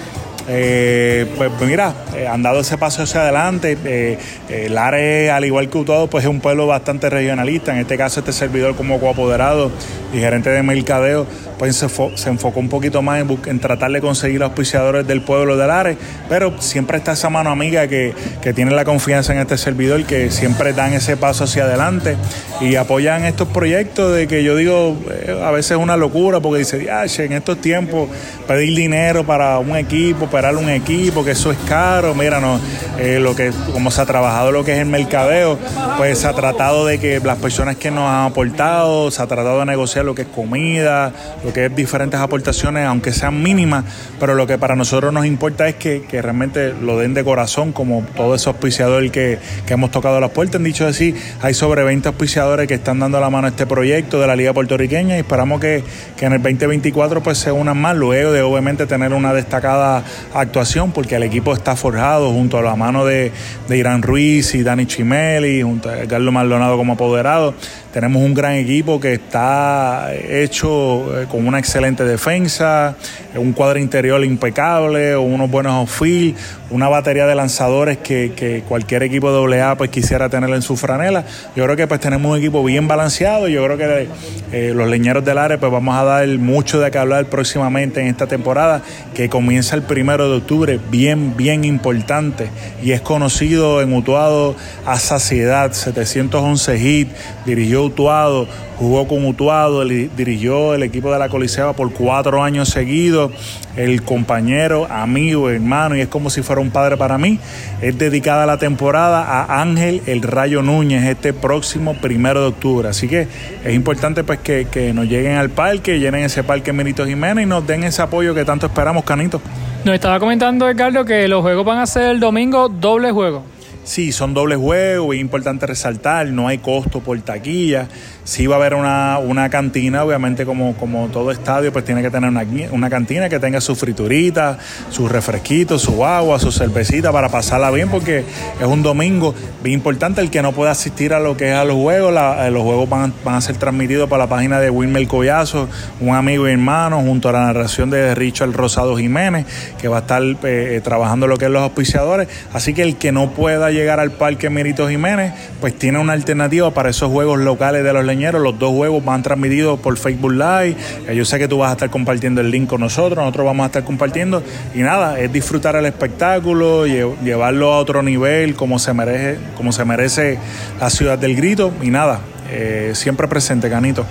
Eh, 0.51 1.27
pues 1.37 1.51
mira, 1.61 1.93
eh, 2.17 2.27
han 2.27 2.43
dado 2.43 2.61
ese 2.61 2.79
paso 2.79 3.03
hacia 3.03 3.23
adelante. 3.23 3.77
Eh, 3.85 4.19
eh, 4.49 4.69
Lares, 4.71 5.31
al 5.31 5.45
igual 5.45 5.69
que 5.69 5.85
todo, 5.85 6.09
pues 6.09 6.25
es 6.25 6.31
un 6.31 6.41
pueblo 6.41 6.67
bastante 6.67 7.11
regionalista. 7.11 7.73
En 7.73 7.81
este 7.81 7.99
caso, 7.99 8.21
este 8.21 8.33
servidor 8.33 8.75
como 8.75 8.99
coapoderado 8.99 9.71
y 10.13 10.19
gerente 10.19 10.49
de 10.51 10.63
mercadeo, 10.63 11.27
pues 11.59 11.77
se, 11.77 11.89
se 11.89 12.31
enfocó 12.31 12.61
un 12.61 12.69
poquito 12.69 13.03
más 13.03 13.21
en, 13.21 13.39
en, 13.47 13.61
tratar 13.61 13.91
de 13.91 14.01
conseguir 14.01 14.43
auspiciadores 14.43 15.07
del 15.07 15.21
pueblo 15.21 15.57
de 15.57 15.67
Lares, 15.67 15.99
pero 16.29 16.61
siempre 16.63 16.97
está 16.97 17.13
esa 17.13 17.29
mano 17.29 17.51
amiga 17.51 17.87
que, 17.89 18.15
que 18.41 18.55
tiene 18.55 18.71
la 18.71 18.85
confianza 18.85 19.33
en 19.35 19.41
este 19.41 19.59
servidor, 19.59 20.05
que 20.05 20.31
siempre 20.31 20.73
dan 20.73 20.95
ese 20.95 21.17
paso 21.17 21.45
hacia 21.45 21.65
adelante 21.65 22.17
y 22.61 22.77
apoyan 22.77 23.25
estos 23.25 23.49
proyectos 23.49 24.15
de 24.15 24.27
que 24.27 24.43
yo 24.43 24.57
digo, 24.57 24.97
eh, 25.11 25.43
a 25.45 25.51
veces 25.51 25.73
es 25.73 25.77
una 25.77 25.97
locura, 25.97 26.41
porque 26.41 26.61
dice, 26.61 26.89
en 26.89 27.33
estos 27.33 27.61
tiempos 27.61 28.09
pedir 28.47 28.75
dinero 28.77 29.25
para 29.25 29.59
un 29.59 29.77
equipo, 29.77 30.27
operar 30.38 30.57
un 30.57 30.70
equipo, 30.70 31.24
que 31.24 31.33
eso 31.33 31.51
es 31.51 31.59
caro, 31.66 32.14
mira, 32.14 32.38
no, 32.38 32.61
eh, 32.96 33.18
lo 33.18 33.35
que, 33.35 33.51
como 33.72 33.90
se 33.90 34.01
ha 34.01 34.07
trabajado 34.07 34.53
lo 34.53 34.64
que 34.64 34.74
es 34.74 34.79
el 34.79 34.87
mercadeo, 34.87 35.59
pues 35.96 36.18
se 36.20 36.29
ha 36.29 36.33
tratado 36.33 36.87
de 36.87 37.01
que 37.01 37.18
las 37.18 37.38
personas 37.38 37.74
que 37.74 37.90
nos 37.90 38.09
han 38.09 38.27
aportado, 38.27 39.11
se 39.11 39.20
ha 39.20 39.27
tratado 39.27 39.59
de 39.59 39.66
negociar 39.66 40.05
lo 40.05 40.14
que 40.14 40.22
es 40.22 40.29
comida, 40.29 41.12
lo 41.44 41.53
que 41.53 41.66
es 41.66 41.74
diferentes 41.74 42.20
aportaciones, 42.20 42.87
aunque 42.87 43.12
sean 43.12 43.42
mínimas, 43.42 43.85
pero 44.20 44.37
lo 44.37 44.46
que 44.46 44.59
para 44.59 44.77
nosotros 44.77 45.12
nos 45.12 45.27
importa 45.27 45.66
es 45.66 45.74
que, 45.74 46.03
que 46.09 46.22
realmente 46.22 46.72
lo 46.72 46.96
den 46.98 47.14
de 47.14 47.24
corazón, 47.24 47.72
como 47.72 48.05
todo 48.14 48.37
ese 48.37 48.48
auspiciador 48.48 49.11
que, 49.11 49.40
que 49.66 49.74
hemos 49.74 49.90
tocado 49.90 50.20
las 50.20 50.31
puertas. 50.31 50.61
Han 50.61 50.64
dicho 50.64 50.87
así, 50.87 51.16
hay 51.42 51.53
sobre 51.53 51.83
20 51.83 52.07
auspiciadores 52.07 52.68
que 52.68 52.74
están 52.74 53.01
dando 53.01 53.18
la 53.18 53.29
mano 53.29 53.48
a 53.48 53.51
este 53.51 53.66
proyecto 53.66 54.20
de 54.20 54.29
la 54.29 54.37
Liga 54.37 54.53
Puertorriqueña 54.53 55.16
y 55.16 55.18
esperamos 55.18 55.61
que, 55.61 55.83
que 56.16 56.27
en 56.27 56.35
el 56.35 56.42
2024 56.44 57.24
pues 57.24 57.38
se 57.38 57.51
unan 57.51 57.77
más, 57.77 57.96
luego 57.96 58.31
de 58.31 58.42
obviamente 58.42 58.87
tener 58.87 59.12
una 59.12 59.33
destacada 59.33 60.05
actuación, 60.35 60.93
porque 60.93 61.17
el 61.17 61.23
equipo 61.23 61.55
está 61.55 61.77
forjado 61.77 62.31
junto 62.33 62.59
a 62.59 62.62
la 62.62 62.77
mano 62.77 63.05
de, 63.05 63.33
de 63.69 63.77
Irán 63.77 64.03
Ruiz 64.03 64.55
y 64.55 64.62
Dani 64.62 64.87
Chimeli, 64.87 65.62
junto 65.62 65.91
a 65.91 66.07
Carlos 66.07 66.33
Maldonado 66.33 66.77
como 66.77 66.95
apoderado. 66.95 67.55
Tenemos 67.92 68.22
un 68.22 68.35
gran 68.35 68.53
equipo 68.53 69.01
que 69.01 69.14
está 69.14 70.12
hecho 70.14 71.07
con 71.31 71.46
una 71.46 71.59
excelente 71.59 72.05
defensa, 72.05 72.94
un 73.35 73.53
cuadro 73.53 73.79
interior 73.79 74.22
impecable, 74.24 75.16
unos 75.16 75.51
buenos 75.51 75.72
outfield, 75.72 76.37
una 76.70 76.88
batería 76.88 77.27
de 77.27 77.35
lanzadores 77.35 77.98
que, 77.98 78.62
cualquier 78.68 79.03
equipo 79.05 79.33
de 79.46 79.61
AA 79.61 79.77
pues 79.77 79.90
quisiera 79.90 80.29
tener 80.29 80.51
en 80.51 80.62
su 80.62 80.77
franela. 80.77 81.24
Yo 81.57 81.64
creo 81.64 81.77
que 81.77 81.87
pues 81.87 82.01
tenemos 82.01 82.31
un 82.31 82.38
equipo 82.38 82.62
bien 82.62 82.87
balanceado. 82.88 83.48
Yo 83.48 83.64
creo 83.64 83.79
que 83.79 84.09
eh, 84.53 84.72
los 84.74 84.88
leñeros 84.88 85.24
del 85.24 85.38
área 85.38 85.59
pues 85.59 85.72
vamos 85.72 85.96
a 85.96 86.05
dar 86.05 86.29
mucho 86.29 86.81
de 86.81 86.90
qué 86.90 86.98
hablar 86.98 87.27
próximamente 87.27 88.01
en 88.01 88.09
esta 88.09 88.27
temporada 88.27 88.83
que 89.14 89.29
comienza 89.29 89.77
el 89.77 89.83
primero 89.83 90.29
de 90.31 90.37
octubre, 90.37 90.79
bien, 90.90 91.37
bien 91.37 91.64
importante 91.64 92.51
y 92.83 92.92
es 92.92 93.01
conocido 93.01 93.81
en 93.81 93.92
Utuado 93.92 94.55
a 94.87 94.98
saciedad, 94.98 95.72
711 95.72 96.79
hits, 96.79 97.12
dirigió 97.46 97.88
Utuado, 97.88 98.46
jugó 98.79 99.07
con 99.07 99.27
Utuado, 99.27 99.85
dirigió 99.85 100.74
el 100.74 100.83
equipo 100.83 101.12
de 101.12 101.18
la 101.18 101.29
Colisea 101.29 101.72
por 101.72 101.92
cuatro 101.92 102.42
años 102.42 102.68
seguidos, 102.68 103.33
el 103.77 104.03
compañero, 104.03 104.87
amigo, 104.90 105.51
hermano, 105.51 105.96
y 105.96 106.01
es 106.01 106.09
como 106.09 106.31
si 106.31 106.42
fuera 106.42 106.62
un 106.62 106.70
padre 106.70 106.96
para 106.96 107.18
mí. 107.18 107.38
Es 107.83 107.98
dedicada 107.98 108.46
la 108.46 108.59
temporada 108.59 109.22
a 109.22 109.61
Ángel 109.61 110.03
El 110.07 110.22
Rayo 110.22 110.62
Núñez 110.62 111.05
este 111.05 111.33
próximo 111.33 111.94
primero 111.94 112.40
de 112.40 112.46
octubre. 112.46 112.88
Así 112.88 113.09
que 113.09 113.29
es 113.64 113.74
importante 113.74 114.24
pues 114.24 114.38
que, 114.38 114.66
que 114.70 114.94
nos 114.94 115.07
lleguen 115.07 115.37
al 115.37 115.51
parque, 115.51 115.98
llenen 115.98 116.24
ese 116.24 116.44
parque 116.44 116.72
Benito 116.72 117.05
Jiménez 117.05 117.44
y 117.44 117.46
nos 117.46 117.66
den 117.66 117.85
ese 117.85 118.03
apoyo 118.03 118.35
que 118.35 118.44
tanto 118.44 118.66
esperamos, 118.66 119.05
Canito. 119.05 119.40
Nos 119.85 119.94
estaba 119.94 120.18
comentando, 120.18 120.68
Ricardo, 120.68 121.05
que 121.05 121.29
los 121.29 121.42
juegos 121.42 121.64
van 121.64 121.79
a 121.79 121.87
ser 121.87 122.11
el 122.11 122.20
domingo 122.20 122.68
doble 122.68 123.11
juego. 123.11 123.44
Sí, 123.88 124.12
son 124.12 124.35
dobles 124.35 124.59
juegos, 124.59 125.14
es 125.14 125.20
importante 125.22 125.66
resaltar, 125.66 126.27
no 126.27 126.46
hay 126.46 126.59
costo 126.59 127.01
por 127.01 127.18
taquilla. 127.22 127.88
Sí 128.29 128.47
va 128.47 128.57
a 128.57 128.59
haber 128.59 128.75
una, 128.75 129.19
una 129.21 129.49
cantina, 129.49 130.05
obviamente 130.05 130.45
como, 130.45 130.77
como 130.77 131.09
todo 131.09 131.31
estadio, 131.31 131.73
pues 131.73 131.87
tiene 131.87 132.03
que 132.03 132.11
tener 132.11 132.29
una, 132.29 132.45
una 132.73 132.91
cantina 132.91 133.31
que 133.31 133.38
tenga 133.38 133.59
su 133.62 133.75
friturita, 133.75 134.59
sus 134.91 135.11
refresquitos, 135.11 135.81
su 135.81 136.05
agua, 136.05 136.38
su 136.38 136.53
cervecita 136.53 137.11
para 137.11 137.31
pasarla 137.31 137.71
bien, 137.71 137.88
porque 137.88 138.27
es 138.61 138.67
un 138.67 138.83
domingo 138.83 139.35
bien 139.62 139.79
importante. 139.79 140.21
El 140.21 140.29
que 140.29 140.43
no 140.43 140.53
pueda 140.53 140.73
asistir 140.73 141.14
a 141.14 141.21
lo 141.21 141.38
que 141.38 141.53
es 141.53 141.55
a 141.55 141.64
los 141.64 141.77
juegos, 141.77 142.12
eh, 142.12 142.51
los 142.51 142.64
juegos 142.64 142.87
van, 142.91 143.14
van, 143.25 143.37
a 143.37 143.41
ser 143.41 143.57
transmitidos 143.57 144.11
para 144.11 144.25
la 144.25 144.29
página 144.29 144.61
de 144.61 144.69
Wilmer 144.69 145.09
Collazo, 145.09 145.67
un 145.99 146.14
amigo 146.14 146.47
y 146.47 146.53
hermano, 146.53 147.01
junto 147.01 147.31
a 147.31 147.33
la 147.33 147.47
narración 147.47 147.88
de 147.88 148.14
Richard 148.14 148.53
Rosado 148.53 148.95
Jiménez, 148.99 149.47
que 149.81 149.88
va 149.88 149.97
a 149.97 150.01
estar 150.01 150.23
eh, 150.43 150.83
trabajando 150.85 151.29
lo 151.29 151.38
que 151.38 151.47
es 151.47 151.51
los 151.51 151.62
auspiciadores. 151.62 152.29
Así 152.53 152.75
que 152.75 152.83
el 152.83 152.97
que 152.97 153.11
no 153.11 153.31
pueda 153.31 153.71
llegar 153.71 154.01
al 154.01 154.11
Parque 154.11 154.51
Mirito 154.51 154.87
Jiménez, 154.87 155.33
pues 155.62 155.79
tiene 155.79 155.99
una 155.99 156.12
alternativa 156.12 156.75
para 156.75 156.91
esos 156.91 157.11
juegos 157.11 157.38
locales 157.38 157.83
de 157.83 157.93
los 157.95 158.05
Los 158.18 158.59
dos 158.59 158.70
juegos 158.70 159.04
van 159.04 159.22
transmitidos 159.22 159.78
por 159.78 159.96
Facebook 159.96 160.33
Live. 160.33 160.76
Yo 161.14 161.24
sé 161.24 161.38
que 161.38 161.48
tú 161.48 161.59
vas 161.59 161.70
a 161.70 161.72
estar 161.72 161.90
compartiendo 161.90 162.40
el 162.40 162.50
link 162.50 162.68
con 162.68 162.81
nosotros, 162.81 163.16
nosotros 163.18 163.46
vamos 163.46 163.64
a 163.64 163.66
estar 163.66 163.85
compartiendo. 163.85 164.42
Y 164.74 164.81
nada, 164.81 165.18
es 165.20 165.33
disfrutar 165.33 165.76
el 165.76 165.87
espectáculo, 165.87 166.87
llevarlo 166.87 167.72
a 167.72 167.78
otro 167.78 168.02
nivel, 168.02 168.54
como 168.54 168.78
se 168.78 168.92
merece, 168.92 169.38
como 169.57 169.72
se 169.72 169.85
merece 169.85 170.38
la 170.81 170.90
ciudad 170.90 171.18
del 171.18 171.37
grito. 171.37 171.72
Y 171.81 171.90
nada, 171.90 172.20
eh, 172.50 172.92
siempre 172.94 173.28
presente, 173.28 173.70
Canito. 173.70 174.04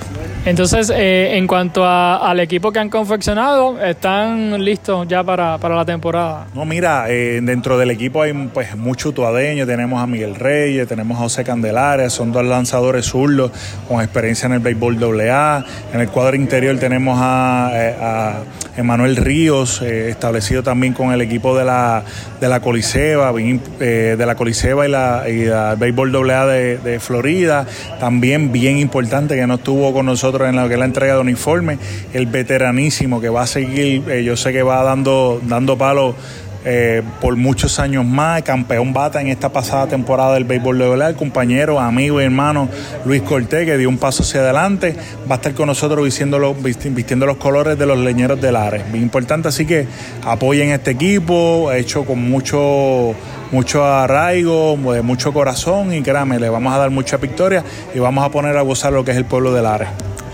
Entonces, 0.48 0.90
eh, 0.96 1.36
en 1.36 1.46
cuanto 1.46 1.86
al 1.86 2.40
equipo 2.40 2.72
que 2.72 2.80
han 2.80 2.90
confeccionado, 2.90 3.82
¿están 3.82 4.64
listos 4.64 5.06
ya 5.06 5.22
para, 5.22 5.58
la 5.58 5.84
temporada? 5.84 6.48
No, 6.54 6.64
mira, 6.64 7.08
eh, 7.10 7.42
dentro 7.44 7.78
del 7.78 7.92
equipo 7.92 8.22
hay 8.22 8.32
pues 8.54 8.78
mucho 8.78 9.12
tuadeño, 9.12 9.68
tenemos 9.68 10.02
a 10.02 10.08
Miguel 10.08 10.36
Reyes, 10.36 10.88
tenemos 10.88 11.18
a 11.18 11.24
José 11.24 11.44
Candelares, 11.44 12.14
son 12.14 12.32
dos 12.32 12.46
lanzadores 12.46 13.08
zurdos 13.08 13.52
con 13.90 14.02
experiencia 14.02 14.46
en 14.46 14.54
el 14.54 14.60
béisbol 14.60 14.98
AA. 15.20 15.66
En 15.94 16.00
el 16.00 16.08
cuadro 16.08 16.38
interior 16.38 16.78
tenemos 16.80 17.20
a, 17.22 17.72
eh, 17.74 18.34
Emanuel 18.78 19.18
Ríos, 19.18 19.82
establecido 19.82 20.64
también 20.64 20.94
con 20.94 21.12
el 21.12 21.20
equipo 21.20 21.58
de 21.58 21.66
la, 21.66 22.04
de 22.40 22.48
la 22.48 22.62
Coliseba, 22.62 23.34
de 23.34 24.16
la 24.18 24.36
Coliseba 24.36 24.88
y 24.88 24.92
la, 24.92 25.24
y 25.28 25.50
béisbol 25.78 26.32
AA 26.32 26.46
de, 26.46 26.78
de 26.78 27.00
Florida. 27.02 27.66
También 28.00 28.52
bien 28.52 28.78
importante 28.78 29.36
que 29.36 29.48
no 29.48 29.56
estuvo 29.56 29.92
con 29.92 30.06
nosotros 30.06 30.37
en 30.46 30.56
lo 30.56 30.68
que 30.68 30.76
es 30.76 30.80
la 30.80 30.86
entrega 30.86 31.16
de 31.16 31.22
uniforme, 31.22 31.78
el 32.14 32.28
veteranísimo 32.28 33.20
que 33.20 33.30
va 33.30 33.44
a 33.44 33.48
seguir, 33.48 34.04
eh, 34.10 34.24
yo 34.24 34.38
sé 34.38 34.54
que 34.54 34.64
va 34.64 34.84
dando, 34.84 35.42
dando 35.44 35.78
palo 35.78 36.16
eh, 36.70 37.02
por 37.22 37.38
muchos 37.38 37.80
años 37.80 38.04
más, 38.04 38.42
campeón 38.42 38.92
bata 38.92 39.22
en 39.22 39.28
esta 39.28 39.48
pasada 39.48 39.88
temporada 39.88 40.34
del 40.34 40.44
béisbol 40.44 40.78
de 40.78 41.08
el 41.08 41.16
compañero, 41.16 41.80
amigo 41.80 42.20
y 42.20 42.26
hermano 42.26 42.68
Luis 43.06 43.22
Cortés, 43.22 43.66
que 43.66 43.78
dio 43.78 43.88
un 43.88 43.98
paso 43.98 44.24
hacia 44.24 44.42
adelante, 44.42 44.94
va 45.32 45.36
a 45.36 45.38
estar 45.38 45.54
con 45.54 45.68
nosotros 45.68 46.04
vistiendo, 46.04 46.54
vistiendo 46.54 47.26
los 47.26 47.38
colores 47.38 47.80
de 47.80 47.86
los 47.86 47.98
leñeros 47.98 48.42
del 48.42 48.58
Ares. 48.58 48.84
Bien 48.92 49.02
importante, 49.02 49.48
así 49.48 49.66
que 49.66 49.88
apoyen 50.26 50.72
este 50.72 50.92
equipo, 50.92 51.72
hecho 51.72 52.04
con 52.04 52.30
mucho 52.30 53.16
mucho 53.50 53.86
arraigo, 53.86 54.76
mucho 54.76 55.32
corazón 55.32 55.94
y 55.94 56.02
créanme, 56.02 56.38
le 56.38 56.50
vamos 56.50 56.74
a 56.74 56.80
dar 56.80 56.90
mucha 56.90 57.16
victoria 57.16 57.64
y 57.96 58.00
vamos 58.00 58.26
a 58.26 58.30
poner 58.30 58.58
a 58.58 58.62
gozar 58.62 58.92
lo 58.92 59.06
que 59.06 59.12
es 59.12 59.18
el 59.18 59.24
pueblo 59.24 59.54
del 59.54 59.66
Ares. 59.66 59.88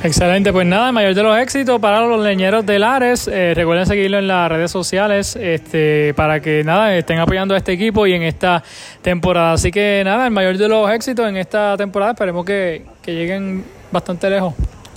Excelente, 0.03 0.51
pues 0.51 0.67
nada, 0.67 0.91
mayor 0.91 1.15
de 1.15 1.23
los 1.23 1.37
éxitos 1.37 1.79
para 1.79 2.01
los 2.01 2.21
leñeros 2.21 2.65
de 2.65 2.77
Lares. 2.77 3.25
Eh, 3.29 3.53
recuerden 3.55 3.85
seguirlo 3.85 4.19
en 4.19 4.27
las 4.27 4.49
redes 4.49 4.69
sociales 4.69 5.37
este, 5.37 6.13
para 6.13 6.41
que 6.41 6.61
nada 6.65 6.93
estén 6.93 7.19
apoyando 7.19 7.55
a 7.55 7.57
este 7.57 7.71
equipo 7.71 8.05
y 8.05 8.11
en 8.11 8.23
esta 8.23 8.61
temporada. 9.01 9.53
Así 9.53 9.71
que 9.71 10.01
nada, 10.03 10.25
el 10.25 10.31
mayor 10.31 10.57
de 10.57 10.67
los 10.67 10.91
éxitos 10.91 11.25
en 11.29 11.37
esta 11.37 11.77
temporada. 11.77 12.11
Esperemos 12.11 12.43
que, 12.43 12.81
que 13.01 13.15
lleguen 13.15 13.63
bastante 13.93 14.29
lejos. 14.29 14.53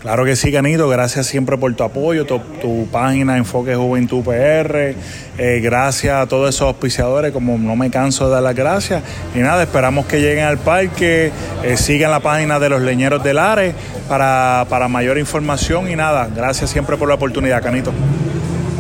Claro 0.07 0.25
que 0.25 0.37
sí, 0.37 0.53
Canito. 0.53 0.89
Gracias 0.89 1.27
siempre 1.27 1.59
por 1.59 1.75
tu 1.75 1.83
apoyo, 1.83 2.25
tu, 2.27 2.87
página 2.93 3.39
Enfoque 3.39 3.75
Juventud 3.75 4.23
PR. 4.23 4.95
Eh, 5.37 5.61
gracias 5.61 6.15
a 6.15 6.29
todos 6.29 6.55
esos 6.55 6.69
auspiciadores, 6.69 7.33
como 7.33 7.59
no 7.59 7.75
me 7.75 7.91
canso 7.91 8.27
de 8.27 8.35
dar 8.35 8.45
las 8.45 8.55
gracias. 8.55 9.03
Y 9.35 9.41
nada, 9.41 9.65
esperamos 9.65 10.07
que 10.07 10.21
lleguen 10.21 10.45
al 10.45 10.59
parque, 10.59 11.33
eh, 11.65 11.77
sigan 11.77 12.13
la 12.13 12.21
página 12.21 12.61
de 12.61 12.69
los 12.69 12.83
Leñeros 12.83 13.25
del 13.25 13.41
Ares 13.41 13.75
para, 14.09 14.65
para 14.69 14.87
mayor 14.87 15.19
información. 15.19 15.91
Y 15.91 15.97
nada, 15.97 16.29
gracias 16.33 16.71
siempre 16.71 16.97
por 16.97 17.09
la 17.09 17.17
oportunidad, 17.17 17.61
Canito. 17.61 17.91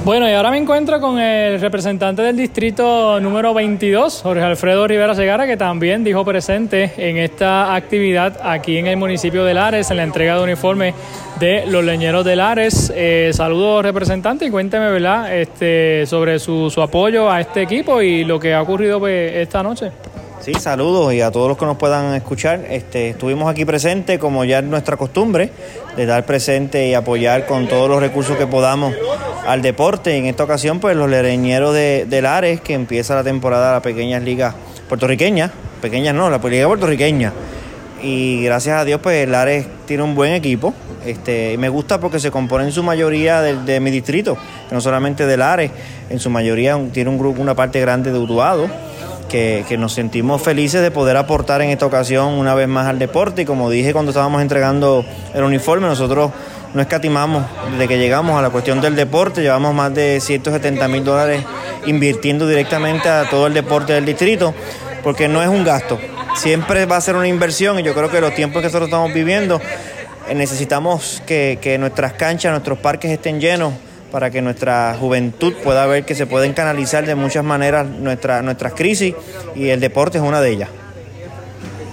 Bueno, 0.06 0.30
y 0.30 0.32
ahora 0.34 0.52
me 0.52 0.58
encuentro 0.58 1.00
con 1.00 1.18
el 1.18 1.60
representante 1.60 2.22
del 2.22 2.36
distrito 2.36 3.18
número 3.18 3.52
22, 3.52 4.20
Jorge 4.22 4.40
Alfredo 4.40 4.86
Rivera 4.86 5.16
Segara, 5.16 5.48
que 5.48 5.56
también 5.56 6.04
dijo 6.04 6.24
presente 6.24 6.92
en 6.96 7.16
esta 7.16 7.74
actividad 7.74 8.38
aquí 8.40 8.78
en 8.78 8.86
el 8.86 8.98
municipio 8.98 9.44
de 9.44 9.52
Lares, 9.52 9.90
en 9.90 9.96
la 9.96 10.04
entrega 10.04 10.36
de 10.36 10.44
uniforme 10.44 10.94
de 11.40 11.66
los 11.66 11.82
leñeros 11.82 12.24
de 12.24 12.36
Lares. 12.36 12.92
Eh, 12.94 13.32
saludos, 13.32 13.82
representante, 13.82 14.46
y 14.46 14.50
cuénteme, 14.50 14.92
¿verdad?, 14.92 15.36
este, 15.36 16.06
sobre 16.06 16.38
su, 16.38 16.70
su 16.70 16.82
apoyo 16.82 17.28
a 17.28 17.40
este 17.40 17.62
equipo 17.62 18.00
y 18.00 18.22
lo 18.22 18.38
que 18.38 18.54
ha 18.54 18.62
ocurrido 18.62 19.00
pues, 19.00 19.32
esta 19.34 19.60
noche. 19.64 19.90
Sí, 20.46 20.54
saludos 20.60 21.12
y 21.12 21.22
a 21.22 21.32
todos 21.32 21.48
los 21.48 21.58
que 21.58 21.66
nos 21.66 21.76
puedan 21.76 22.14
escuchar. 22.14 22.66
Este, 22.70 23.08
estuvimos 23.08 23.50
aquí 23.50 23.64
presentes, 23.64 24.20
como 24.20 24.44
ya 24.44 24.60
es 24.60 24.64
nuestra 24.64 24.96
costumbre, 24.96 25.50
de 25.96 26.06
dar 26.06 26.24
presente 26.24 26.86
y 26.86 26.94
apoyar 26.94 27.46
con 27.46 27.66
todos 27.66 27.90
los 27.90 27.98
recursos 27.98 28.36
que 28.36 28.46
podamos 28.46 28.94
al 29.44 29.60
deporte. 29.60 30.16
En 30.16 30.26
esta 30.26 30.44
ocasión, 30.44 30.78
pues 30.78 30.96
los 30.96 31.10
lereñeros 31.10 31.74
de, 31.74 32.06
de 32.08 32.22
Lares, 32.22 32.60
que 32.60 32.74
empieza 32.74 33.16
la 33.16 33.24
temporada 33.24 33.66
de 33.66 33.72
las 33.72 33.82
pequeñas 33.82 34.22
ligas 34.22 34.54
puertorriqueñas, 34.88 35.50
pequeñas 35.82 36.14
no, 36.14 36.30
la 36.30 36.38
liga 36.38 36.68
puertorriqueña. 36.68 37.32
Y 38.00 38.44
gracias 38.44 38.78
a 38.78 38.84
Dios, 38.84 39.00
pues 39.02 39.28
Lares 39.28 39.66
tiene 39.86 40.04
un 40.04 40.14
buen 40.14 40.32
equipo. 40.32 40.74
Este, 41.04 41.58
me 41.58 41.68
gusta 41.68 41.98
porque 41.98 42.20
se 42.20 42.30
compone 42.30 42.66
en 42.66 42.72
su 42.72 42.84
mayoría 42.84 43.42
de, 43.42 43.80
mi 43.80 43.90
distrito, 43.90 44.36
no 44.70 44.80
solamente 44.80 45.26
de 45.26 45.36
Lares, 45.36 45.72
en 46.08 46.20
su 46.20 46.30
mayoría 46.30 46.78
tiene 46.92 47.10
un 47.10 47.18
grupo, 47.18 47.42
una 47.42 47.56
parte 47.56 47.80
grande 47.80 48.12
de 48.12 48.18
Utuado 48.20 48.68
que, 49.68 49.76
nos 49.76 49.92
sentimos 49.92 50.40
felices 50.40 50.80
de 50.80 50.90
poder 50.90 51.16
aportar 51.16 51.60
en 51.60 51.70
esta 51.70 51.84
ocasión 51.84 52.28
una 52.34 52.54
vez 52.54 52.68
más 52.68 52.86
al 52.86 52.98
deporte. 52.98 53.42
Y 53.42 53.44
como 53.44 53.68
dije 53.68 53.92
cuando 53.92 54.10
estábamos 54.10 54.40
entregando 54.40 55.04
el 55.34 55.44
uniforme, 55.44 55.86
nosotros 55.86 56.30
no 56.72 56.80
escatimamos 56.80 57.44
desde 57.72 57.88
que 57.88 57.98
llegamos 57.98 58.38
a 58.38 58.42
la 58.42 58.50
cuestión 58.50 58.80
del 58.80 58.96
deporte, 58.96 59.42
llevamos 59.42 59.74
más 59.74 59.94
de 59.94 60.20
170 60.20 60.88
mil 60.88 61.04
dólares 61.04 61.42
invirtiendo 61.86 62.46
directamente 62.46 63.08
a 63.08 63.28
todo 63.28 63.46
el 63.46 63.54
deporte 63.54 63.92
del 63.92 64.04
distrito, 64.04 64.54
porque 65.02 65.28
no 65.28 65.42
es 65.42 65.48
un 65.48 65.64
gasto, 65.64 65.98
siempre 66.34 66.84
va 66.84 66.96
a 66.96 67.00
ser 67.00 67.16
una 67.16 67.28
inversión 67.28 67.78
y 67.78 67.82
yo 67.82 67.94
creo 67.94 68.10
que 68.10 68.20
los 68.20 68.34
tiempos 68.34 68.60
que 68.60 68.66
nosotros 68.66 68.88
estamos 68.88 69.12
viviendo 69.14 69.60
eh, 70.28 70.34
necesitamos 70.34 71.22
que, 71.26 71.58
que 71.62 71.78
nuestras 71.78 72.14
canchas, 72.14 72.50
nuestros 72.50 72.78
parques 72.78 73.10
estén 73.10 73.40
llenos 73.40 73.72
para 74.10 74.30
que 74.30 74.42
nuestra 74.42 74.96
juventud 74.98 75.54
pueda 75.62 75.86
ver 75.86 76.04
que 76.04 76.14
se 76.14 76.26
pueden 76.26 76.52
canalizar 76.52 77.04
de 77.06 77.14
muchas 77.14 77.44
maneras 77.44 77.86
nuestra, 77.86 78.42
nuestras 78.42 78.74
crisis 78.74 79.14
y 79.54 79.68
el 79.68 79.80
deporte 79.80 80.18
es 80.18 80.24
una 80.24 80.40
de 80.40 80.50
ellas. 80.50 80.68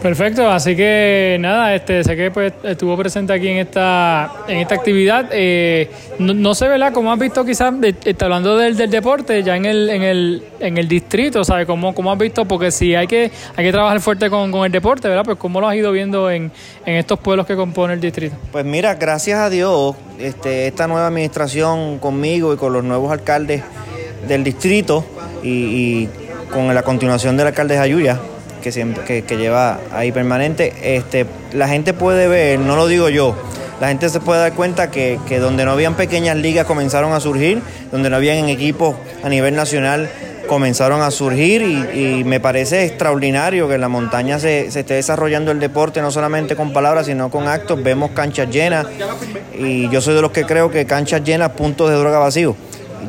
Perfecto, 0.03 0.49
así 0.49 0.75
que 0.75 1.37
nada, 1.39 1.73
este, 1.73 2.03
sé 2.03 2.17
que 2.17 2.29
pues, 2.29 2.51
estuvo 2.63 2.97
presente 2.97 3.31
aquí 3.31 3.47
en 3.47 3.59
esta, 3.59 4.33
en 4.49 4.57
esta 4.57 4.75
actividad. 4.75 5.29
Eh, 5.31 5.89
no, 6.19 6.53
sé, 6.53 6.67
¿verdad? 6.67 6.91
Como 6.91 7.09
has 7.13 7.17
visto 7.17 7.45
quizás, 7.45 7.73
está 8.03 8.25
hablando 8.25 8.57
del, 8.57 8.75
del, 8.75 8.91
deporte, 8.91 9.41
ya 9.43 9.55
en 9.55 9.63
el, 9.63 9.89
en 9.89 10.03
el, 10.03 10.43
en 10.59 10.77
el 10.77 10.89
distrito, 10.89 11.45
¿sabes? 11.45 11.65
¿Cómo, 11.65 11.95
¿Cómo 11.95 12.11
has 12.11 12.19
visto? 12.19 12.43
Porque 12.43 12.69
si 12.69 12.93
hay 12.95 13.07
que, 13.07 13.31
hay 13.55 13.63
que 13.63 13.71
trabajar 13.71 14.01
fuerte 14.01 14.29
con, 14.29 14.51
con, 14.51 14.65
el 14.65 14.73
deporte, 14.73 15.07
¿verdad? 15.07 15.23
Pues 15.23 15.37
¿cómo 15.37 15.61
lo 15.61 15.69
has 15.69 15.75
ido 15.77 15.93
viendo 15.93 16.29
en, 16.29 16.51
en 16.85 16.95
estos 16.95 17.17
pueblos 17.19 17.47
que 17.47 17.55
componen 17.55 17.93
el 17.93 18.01
distrito? 18.01 18.35
Pues 18.51 18.65
mira, 18.65 18.95
gracias 18.95 19.39
a 19.39 19.49
Dios, 19.49 19.95
este, 20.19 20.67
esta 20.67 20.85
nueva 20.85 21.07
administración 21.07 21.99
conmigo 21.99 22.53
y 22.53 22.57
con 22.57 22.73
los 22.73 22.83
nuevos 22.83 23.09
alcaldes 23.09 23.63
del 24.27 24.43
distrito 24.43 25.05
y, 25.43 25.49
y 25.49 26.09
con 26.51 26.75
la 26.75 26.83
continuación 26.83 27.37
del 27.37 27.47
alcalde 27.47 27.77
Jayuya, 27.77 28.19
que, 28.63 28.71
siempre, 28.71 29.23
que, 29.23 29.37
lleva 29.37 29.79
ahí 29.91 30.11
permanente, 30.11 30.73
este, 30.81 31.25
la 31.51 31.67
gente 31.67 31.93
puede 31.93 32.27
ver, 32.27 32.59
no 32.59 32.75
lo 32.75 32.87
digo 32.87 33.09
yo, 33.09 33.35
la 33.79 33.89
gente 33.89 34.09
se 34.09 34.21
puede 34.21 34.39
dar 34.39 34.53
cuenta 34.53 34.89
que, 34.89 35.19
donde 35.39 35.65
no 35.65 35.71
habían 35.71 35.95
pequeñas 35.95 36.37
ligas 36.37 36.65
comenzaron 36.65 37.13
a 37.13 37.19
surgir, 37.19 37.61
donde 37.91 38.09
no 38.09 38.15
habían 38.15 38.47
equipos 38.49 38.95
a 39.23 39.29
nivel 39.29 39.55
nacional 39.55 40.09
comenzaron 40.47 41.01
a 41.01 41.09
surgir 41.11 41.61
y, 41.61 42.23
me 42.23 42.39
parece 42.39 42.85
extraordinario 42.85 43.67
que 43.67 43.75
en 43.75 43.81
la 43.81 43.89
montaña 43.89 44.39
se, 44.39 44.71
se, 44.71 44.81
esté 44.81 44.95
desarrollando 44.95 45.51
el 45.51 45.59
deporte 45.59 46.01
no 46.01 46.11
solamente 46.11 46.55
con 46.55 46.73
palabras 46.73 47.05
sino 47.05 47.29
con 47.29 47.47
actos, 47.47 47.81
vemos 47.81 48.11
canchas 48.11 48.49
llenas 48.49 48.85
y 49.57 49.89
yo 49.89 50.01
soy 50.01 50.15
de 50.15 50.21
los 50.21 50.31
que 50.31 50.45
creo 50.45 50.69
que 50.69 50.85
canchas 50.85 51.23
llenas, 51.23 51.51
puntos 51.51 51.89
de 51.89 51.95
droga 51.95 52.19
vacíos. 52.19 52.55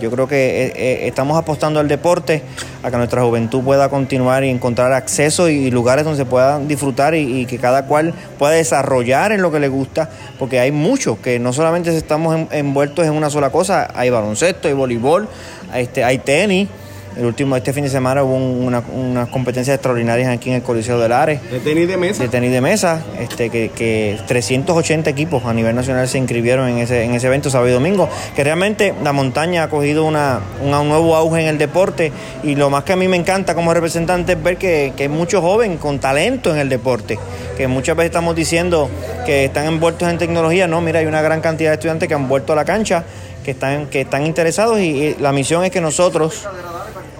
Yo 0.01 0.11
creo 0.11 0.29
que 0.29 0.67
eh, 0.67 0.73
eh, 0.77 1.09
estamos 1.09 1.37
apostando 1.39 1.81
al 1.81 1.89
deporte, 1.89 2.43
a 2.83 2.91
que 2.91 2.97
nuestra 2.97 3.23
juventud 3.23 3.63
pueda 3.63 3.89
continuar 3.89 4.45
y 4.45 4.51
encontrar 4.51 4.93
acceso 4.93 5.49
y, 5.49 5.71
lugares 5.71 6.05
donde 6.05 6.19
se 6.19 6.25
pueda 6.25 6.59
disfrutar 6.59 7.15
y, 7.15 7.47
que 7.47 7.59
cada 7.59 7.87
cual 7.87 8.15
pueda 8.39 8.53
desarrollar 8.53 9.33
en 9.33 9.43
lo 9.43 9.51
que 9.51 9.61
le 9.61 9.69
gusta, 9.69 10.09
porque 10.39 10.61
hay 10.61 10.73
muchos 10.73 11.19
que 11.19 11.39
no 11.39 11.53
solamente 11.53 11.97
estamos 11.97 12.49
envueltos 12.53 13.07
en 13.07 13.13
una 13.13 13.31
sola 13.31 13.51
cosa, 13.51 13.89
hay 13.95 14.11
baloncesto, 14.11 14.69
hay 14.69 14.75
voleibol, 14.75 15.29
este, 15.75 16.05
hay 16.05 16.19
tenis, 16.19 16.69
El 17.17 17.27
último, 17.27 17.57
este 17.57 17.73
fin 17.73 17.85
de 17.85 17.91
semana 17.91 18.25
hubo 18.25 18.35
una- 18.35 18.83
unas 18.93 19.29
competencias 19.29 19.75
extraordinarias 19.77 20.29
aquí 20.29 20.51
en 20.51 20.57
el 20.57 20.63
Coliseo 20.63 20.99
del 20.99 21.13
Ares. 21.13 21.41
¿De 21.49 21.61
tenis 21.61 21.87
de 21.87 21.97
mesa? 21.97 22.23
De 22.25 22.29
tenis 22.29 22.51
de 22.51 22.61
mesa, 22.61 23.03
este, 23.21 23.51
que, 23.51 23.69
que 23.71 24.19
380 24.27 25.11
equipos 25.11 25.45
a 25.45 25.53
nivel 25.55 25.77
nacional 25.77 26.09
se 26.09 26.19
inscribieron 26.19 26.69
en 26.69 26.79
ese, 26.79 27.05
en 27.05 27.15
ese 27.15 27.29
evento 27.29 27.51
sábado 27.51 27.71
y 27.71 27.73
domingo. 27.73 28.09
Que 28.35 28.43
realmente 28.43 28.95
la 29.05 29.13
montaña 29.13 29.63
ha 29.63 29.69
cogido 29.71 30.05
una, 30.05 30.41
una- 30.61 30.81
un 30.81 30.89
nuevo 30.89 31.15
auge 31.15 31.43
en 31.43 31.47
el 31.47 31.59
deporte 31.59 32.11
y 32.43 32.57
lo 32.57 32.69
más 32.69 32.83
que 32.83 32.95
a 32.95 32.97
mí 32.97 33.07
me 33.07 33.17
encanta 33.17 33.55
como 33.55 33.73
representante 33.73 34.33
es 34.33 34.43
ver 34.43 34.57
que, 34.57 34.93
que 34.97 35.05
hay 35.05 35.09
muchos 35.09 35.41
jóvenes 35.41 35.79
con 35.79 36.01
talento 36.01 36.51
en 36.53 36.59
el 36.59 36.69
deporte. 36.69 37.17
Que 37.57 37.69
muchas 37.69 37.95
veces 37.97 38.11
estamos 38.11 38.35
diciendo 38.35 38.91
que 39.25 39.45
están 39.45 39.67
envueltos 39.67 40.09
en 40.09 40.19
tecnología. 40.19 40.67
No, 40.67 40.81
mira, 40.81 40.99
hay 40.99 41.07
una 41.07 41.23
gran 41.23 41.41
cantidad 41.41 41.71
de 41.71 41.75
estudiantes 41.75 42.09
que 42.09 42.15
han 42.15 42.27
vuelto 42.27 42.53
a 42.53 42.57
la 42.57 42.65
cancha, 42.65 43.05
que 43.45 43.53
están, 43.53 43.87
que 43.87 44.01
están 44.01 44.27
interesados 44.27 44.81
y, 44.81 44.83
y 44.85 45.17
la 45.21 45.31
misión 45.31 45.65
es 45.65 45.71
que 45.71 45.81
nosotros 45.81 46.49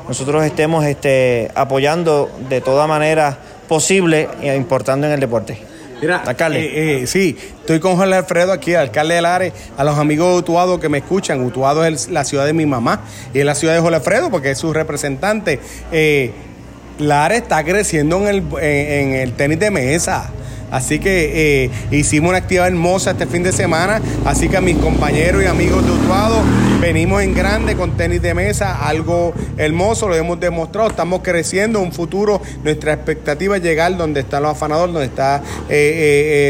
nosotros 0.09 0.45
estemos 0.45 0.85
este, 0.85 1.51
apoyando 1.55 2.31
de 2.49 2.61
toda 2.61 2.87
manera 2.87 3.39
posible 3.69 4.29
e 4.43 4.55
importando 4.55 5.07
en 5.07 5.15
el 5.15 5.21
deporte. 5.21 5.59
Mira, 6.01 6.19
Alcalde. 6.19 6.61
eh, 6.61 7.03
eh, 7.03 7.07
sí, 7.07 7.37
estoy 7.61 7.81
con 7.81 7.97
Jorge 7.97 8.15
Alfredo 8.15 8.53
aquí, 8.53 8.75
alcalde 8.75 9.15
de 9.15 9.23
Lares, 9.23 9.53
a 9.77 9.85
los 9.85 9.97
amigos 9.97 10.33
de 10.33 10.39
Utuado 10.41 10.79
que 10.79 10.89
me 10.89 10.99
escuchan. 10.99 11.43
Utuado 11.43 11.85
es 11.85 12.11
la 12.11 12.25
ciudad 12.25 12.45
de 12.45 12.53
mi 12.53 12.67
mamá 12.67 13.01
y 13.33 13.39
es 13.39 13.45
la 13.47 13.55
ciudad 13.55 13.75
de 13.75 13.81
Jorge 13.81 13.97
Alfredo 13.97 14.31
porque 14.31 14.51
es 14.51 14.59
su 14.59 14.73
representante. 14.73 15.61
Eh, 15.93 16.33
Lares 16.99 17.43
está 17.43 17.65
creciendo 17.65 18.19
en 18.19 18.27
el, 18.27 18.37
en, 18.61 19.13
en 19.13 19.15
el 19.15 19.33
tenis 19.33 19.59
de 19.59 19.71
mesa. 19.71 20.31
Así 20.71 20.99
que 20.99 21.65
eh, 21.65 21.71
hicimos 21.91 22.31
una 22.31 22.39
actividad 22.39 22.67
hermosa 22.67 23.13
este 23.13 23.27
fin 23.27 23.43
de 23.43 23.53
semana. 23.53 24.01
Así 24.25 24.49
que 24.49 24.57
a 24.57 24.61
mis 24.61 24.77
compañeros 24.77 25.43
y 25.43 25.47
amigos 25.47 25.85
de 25.85 25.93
Utuado 25.93 26.43
venimos 26.81 27.23
en 27.23 27.35
grande 27.35 27.77
con 27.77 27.97
tenis 27.97 28.21
de 28.23 28.35
mesa, 28.35 28.87
algo 28.87 29.33
hermoso, 29.57 30.09
lo 30.09 30.17
hemos 30.17 30.41
demostrado. 30.41 30.89
Estamos 30.89 31.21
creciendo, 31.23 31.81
un 31.81 31.93
futuro. 31.93 32.41
Nuestra 32.63 32.93
expectativa 32.93 33.57
es 33.57 33.63
llegar 33.63 33.97
donde 33.97 34.21
están 34.21 34.43
los 34.43 34.53
afanadores, 34.53 34.93
donde 34.93 35.09
están 35.09 35.43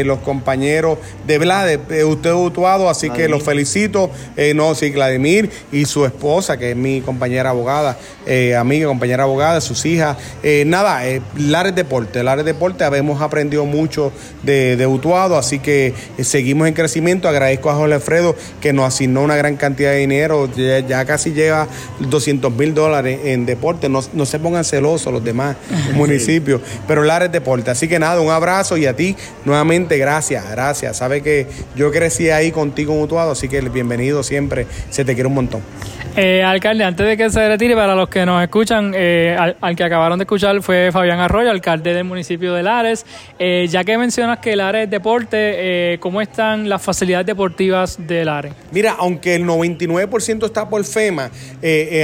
los 0.07 0.19
compañeros 0.19 0.97
de 1.27 1.35
de 1.45 2.03
usted 2.03 2.33
Utuado. 2.33 2.89
Así 2.89 3.09
que 3.09 3.27
los 3.29 3.43
felicito. 3.43 4.09
Eh, 4.35 4.53
no, 4.53 4.75
sí, 4.75 4.89
Vladimir 4.89 5.49
y 5.71 5.85
su 5.85 6.05
esposa, 6.05 6.57
que 6.57 6.71
es 6.71 6.77
mi 6.77 7.01
compañera 7.01 7.51
abogada, 7.51 7.97
eh, 8.25 8.55
amiga, 8.55 8.87
compañera 8.87 9.23
abogada, 9.23 9.61
sus 9.61 9.85
hijas. 9.85 10.17
Eh, 10.43 10.63
nada, 10.65 11.07
eh, 11.07 11.21
Lares 11.37 11.75
Deporte, 11.75 12.23
Lares 12.23 12.45
Deporte, 12.45 12.83
hemos 12.85 13.21
aprendido 13.21 13.65
mucho 13.65 14.11
de, 14.43 14.75
de 14.75 14.87
Utuado, 14.87 15.37
así 15.37 15.59
que 15.59 15.93
eh, 16.17 16.23
seguimos 16.23 16.67
en 16.67 16.73
crecimiento. 16.73 17.27
Agradezco 17.27 17.69
a 17.69 17.75
Jorge 17.75 17.95
Alfredo 17.95 18.35
que 18.61 18.73
nos 18.73 18.85
asignó 18.85 19.21
una 19.21 19.35
gran 19.35 19.55
cantidad 19.57 19.91
de 19.91 19.97
dinero, 19.97 20.49
ya, 20.55 20.79
ya 20.79 21.05
casi 21.05 21.33
llega 21.33 21.67
200 21.99 22.53
mil 22.53 22.73
dólares 22.73 23.19
en 23.23 23.45
deporte. 23.45 23.89
No, 23.89 24.01
no 24.13 24.25
se 24.25 24.39
pongan 24.39 24.63
celosos 24.63 25.11
los 25.11 25.23
demás 25.23 25.55
municipios, 25.93 26.61
pero 26.87 27.03
Lares 27.03 27.31
Deporte. 27.31 27.71
Así 27.71 27.87
que 27.87 27.99
nada, 27.99 28.21
un 28.21 28.31
abrazo 28.31 28.77
y 28.77 28.85
a 28.85 28.95
ti 28.95 29.15
nuevamente 29.43 29.97
gracias, 29.97 30.49
gracias. 30.49 30.97
Sabe 30.97 31.21
que 31.21 31.47
yo 31.75 31.91
crecí 31.91 32.29
ahí 32.29 32.51
contigo 32.51 32.93
en 32.93 33.01
Utuado, 33.01 33.31
así 33.31 33.47
que 33.47 33.61
bienvenido 33.61 34.23
siempre, 34.23 34.67
se 34.89 35.05
te 35.05 35.13
quiere 35.13 35.27
un 35.27 35.35
montón. 35.35 35.61
Eh, 36.17 36.41
alcalde, 36.43 36.85
antes 36.85 37.05
de 37.05 37.17
que 37.17 37.29
se 37.29 37.45
retire, 37.45 37.75
para 37.75 37.93
los 37.93 38.07
que 38.07 38.25
nos 38.25 38.41
escuchan, 38.41 38.93
eh, 38.95 39.35
al, 39.59 39.75
que 39.75 39.83
acabaron 39.83 40.17
de 40.17 40.23
escuchar 40.23 40.61
fue 40.61 40.89
Fabián 40.93 41.19
Arroyo, 41.19 41.51
alcalde 41.51 41.93
del 41.93 42.05
municipio 42.05 42.53
de 42.53 42.63
Lares. 42.63 43.05
Eh, 43.37 43.67
ya 43.69 43.83
que 43.83 43.97
mencionas 43.97 44.39
que 44.39 44.55
Lares 44.55 44.85
es 44.85 44.89
deporte, 44.89 45.35
eh, 45.37 45.97
¿cómo 45.99 46.21
están 46.21 46.69
las 46.69 46.81
facilidades 46.81 47.25
deportivas 47.27 47.97
de 47.99 48.23
Lares? 48.23 48.53
Mira, 48.71 48.95
aunque 48.97 49.35
el 49.35 49.43
99% 49.43 50.45
está 50.45 50.69
por 50.69 50.85
FEMA, 50.85 51.31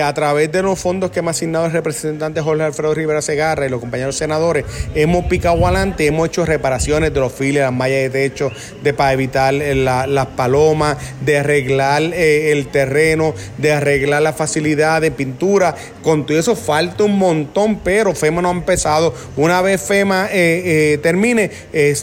a 0.04 0.14
través 0.14 0.52
de 0.52 0.62
los 0.62 0.78
fondos 0.78 1.10
que 1.10 1.22
me 1.22 1.30
ha 1.30 1.32
asignado 1.32 1.68
el 1.68 1.72
representante 1.72 2.42
Jorge 2.42 2.64
Alfredo 2.64 2.94
Rivera 2.94 3.22
Segarra 3.22 3.66
y 3.66 3.70
los 3.70 3.80
compañeros 3.80 4.18
senadores, 4.18 4.66
hemos 4.94 5.24
picado 5.28 5.66
adelante, 5.66 6.06
hemos 6.08 6.28
hecho 6.28 6.46
reparaciones 6.46 7.14
de 7.14 7.20
los 7.22 7.32
files, 7.32 7.64
las 7.64 7.72
mallas 7.72 8.00
de 8.00 8.10
techo, 8.10 8.52
de 8.84 8.94
para 8.94 9.14
evitar 9.14 9.54
la- 9.54 10.06
las 10.06 10.26
palomas, 10.28 10.98
de 11.22 11.38
arreglar 11.38 12.02
el 12.04 12.68
terreno, 12.68 13.34
de 13.58 13.72
arreglar 13.72 14.01
las 14.08 14.36
facilidades 14.36 15.02
de 15.02 15.12
pintura. 15.12 15.76
Con 16.04 16.26
todo 16.26 16.38
eso 16.40 16.56
falta 16.56 17.04
un 17.04 17.18
montón, 17.18 17.80
pero 17.84 18.14
FEMA 18.16 18.42
no 18.42 18.50
ha 18.50 18.54
empezado. 18.54 19.14
Una 19.38 19.62
vez 19.62 19.82
FEMA 19.82 20.28
eh, 20.32 20.94
eh, 20.94 20.98
termine, 21.02 21.52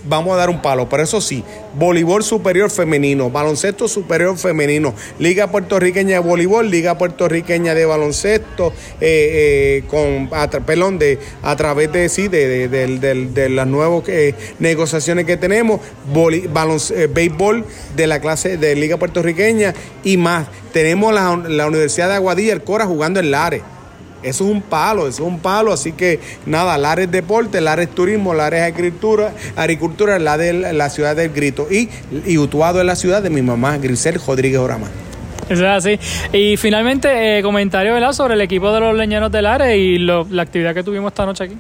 vamos 0.05 0.35
a 0.35 0.37
dar 0.37 0.51
un 0.51 0.63
palo. 0.63 0.89
Pero 0.89 1.03
eso 1.03 1.21
sí, 1.21 1.43
voleibol 1.75 2.23
superior 2.23 2.71
femenino, 2.71 3.31
baloncesto 3.31 3.89
superior 3.89 4.37
femenino, 4.39 4.95
Liga 5.19 5.51
Puertorriqueña 5.51 6.15
de 6.15 6.19
Voleibol, 6.19 6.71
Liga 6.71 6.99
Puertorriqueña 6.99 7.75
de 7.75 7.85
Baloncesto, 7.85 8.73
eh, 9.01 9.83
con, 9.89 10.29
a, 10.33 10.49
perdón, 10.51 10.99
de, 10.99 11.19
a 11.43 11.57
través 11.57 11.93
de, 11.93 12.09
sí, 12.09 12.29
de, 12.29 12.69
de, 12.69 12.99
del- 12.99 13.35
de 13.35 13.49
las 13.49 13.67
nuevas 13.67 14.03
negociaciones 14.59 15.25
que 15.25 15.37
tenemos, 15.37 15.81
voli- 16.13 16.49
balonc- 16.53 16.93
eh, 16.95 17.07
béisbol 17.07 17.65
de 17.97 18.07
la 18.07 18.21
clase 18.21 18.57
de 18.57 18.75
Liga 18.75 18.97
Puertorriqueña 18.97 19.75
y 20.05 20.17
más. 20.17 20.47
Tenemos 20.73 21.13
la, 21.15 21.35
la 21.49 21.67
Universidad 21.67 21.88
de 21.97 22.15
Aguadilla, 22.15 22.53
el 22.53 22.63
Cora 22.63 22.87
jugando 22.87 23.21
en 23.21 23.31
Lares. 23.31 23.63
Eso 24.23 24.45
es 24.45 24.51
un 24.51 24.63
palo, 24.63 25.07
eso 25.07 25.23
es 25.23 25.29
un 25.29 25.39
palo. 25.39 25.73
Así 25.73 25.93
que 25.93 26.21
nada, 26.45 26.77
Lares 26.77 27.11
Deporte, 27.11 27.61
Lares 27.61 27.89
Turismo, 27.91 28.35
Lares 28.35 28.63
Agricultura, 28.63 29.33
Agricultura, 29.57 30.19
la 30.19 30.37
de 30.37 30.73
la 30.73 30.91
ciudad 30.91 31.15
del 31.15 31.31
Grito. 31.31 31.69
Y, 31.71 31.89
y 32.27 32.39
Utuado 32.39 32.81
es 32.81 32.87
la 32.87 32.97
ciudad 32.97 33.23
de 33.23 33.31
mi 33.31 33.43
mamá, 33.43 33.79
Grisel 33.79 34.21
Rodríguez 34.27 34.59
Orama. 34.59 34.89
Eso 35.49 35.65
es 35.65 35.87
así. 35.87 35.99
Y 36.33 36.57
finalmente, 36.57 37.39
eh, 37.39 37.43
comentario 37.43 37.95
¿verdad? 37.95 38.13
sobre 38.13 38.35
el 38.35 38.41
equipo 38.41 38.73
de 38.73 38.81
los 38.81 38.95
leñeros 38.95 39.31
del 39.31 39.45
Lares 39.45 39.77
y 39.77 39.99
la 39.99 40.43
actividad 40.43 40.75
que 40.75 40.83
tuvimos 40.83 41.13
esta 41.13 41.25
noche 41.25 41.45
aquí. 41.45 41.57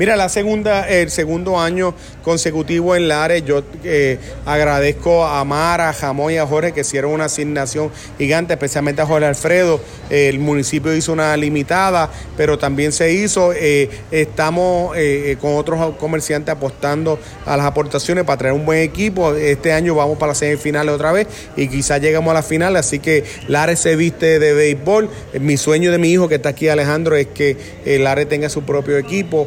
Mira, 0.00 0.16
la 0.16 0.30
segunda, 0.30 0.88
el 0.88 1.10
segundo 1.10 1.60
año 1.60 1.94
consecutivo 2.22 2.96
en 2.96 3.06
Lares, 3.06 3.44
yo 3.44 3.62
eh, 3.84 4.16
agradezco 4.46 5.26
a 5.26 5.44
Mara, 5.44 5.90
a 5.90 5.92
Jamón 5.92 6.32
y 6.32 6.38
a 6.38 6.46
Jorge 6.46 6.72
que 6.72 6.80
hicieron 6.80 7.12
una 7.12 7.26
asignación 7.26 7.90
gigante, 8.16 8.54
especialmente 8.54 9.02
a 9.02 9.06
Jorge 9.06 9.26
Alfredo. 9.26 9.78
el 10.08 10.38
municipio 10.38 10.96
hizo 10.96 11.12
una 11.12 11.36
limitada, 11.36 12.08
pero 12.34 12.58
también 12.58 12.92
se 12.92 13.12
hizo. 13.12 13.52
eh, 13.52 13.90
estamos 14.10 14.96
eh, 14.96 15.36
con 15.38 15.56
otros 15.56 15.96
comerciantes 15.96 16.50
apostando 16.50 17.18
a 17.44 17.58
las 17.58 17.66
aportaciones 17.66 18.24
para 18.24 18.38
traer 18.38 18.54
un 18.54 18.64
buen 18.64 18.80
equipo. 18.80 19.34
Este 19.34 19.70
año 19.74 19.94
vamos 19.94 20.16
para 20.16 20.30
las 20.30 20.38
semifinales 20.38 20.94
otra 20.94 21.12
vez 21.12 21.26
y 21.58 21.68
quizás 21.68 22.00
llegamos 22.00 22.30
a 22.30 22.34
la 22.34 22.42
final, 22.42 22.74
así 22.76 23.00
que 23.00 23.24
Lares 23.48 23.80
se 23.80 23.96
viste 23.96 24.38
de 24.38 24.54
béisbol. 24.54 25.10
Mi 25.40 25.58
sueño 25.58 25.92
de 25.92 25.98
mi 25.98 26.10
hijo 26.10 26.26
que 26.26 26.36
está 26.36 26.48
aquí, 26.48 26.68
Alejandro, 26.68 27.16
es 27.16 27.26
que 27.26 27.58
Lares 27.84 28.30
tenga 28.30 28.48
su 28.48 28.62
propio 28.62 28.96
equipo 28.96 29.46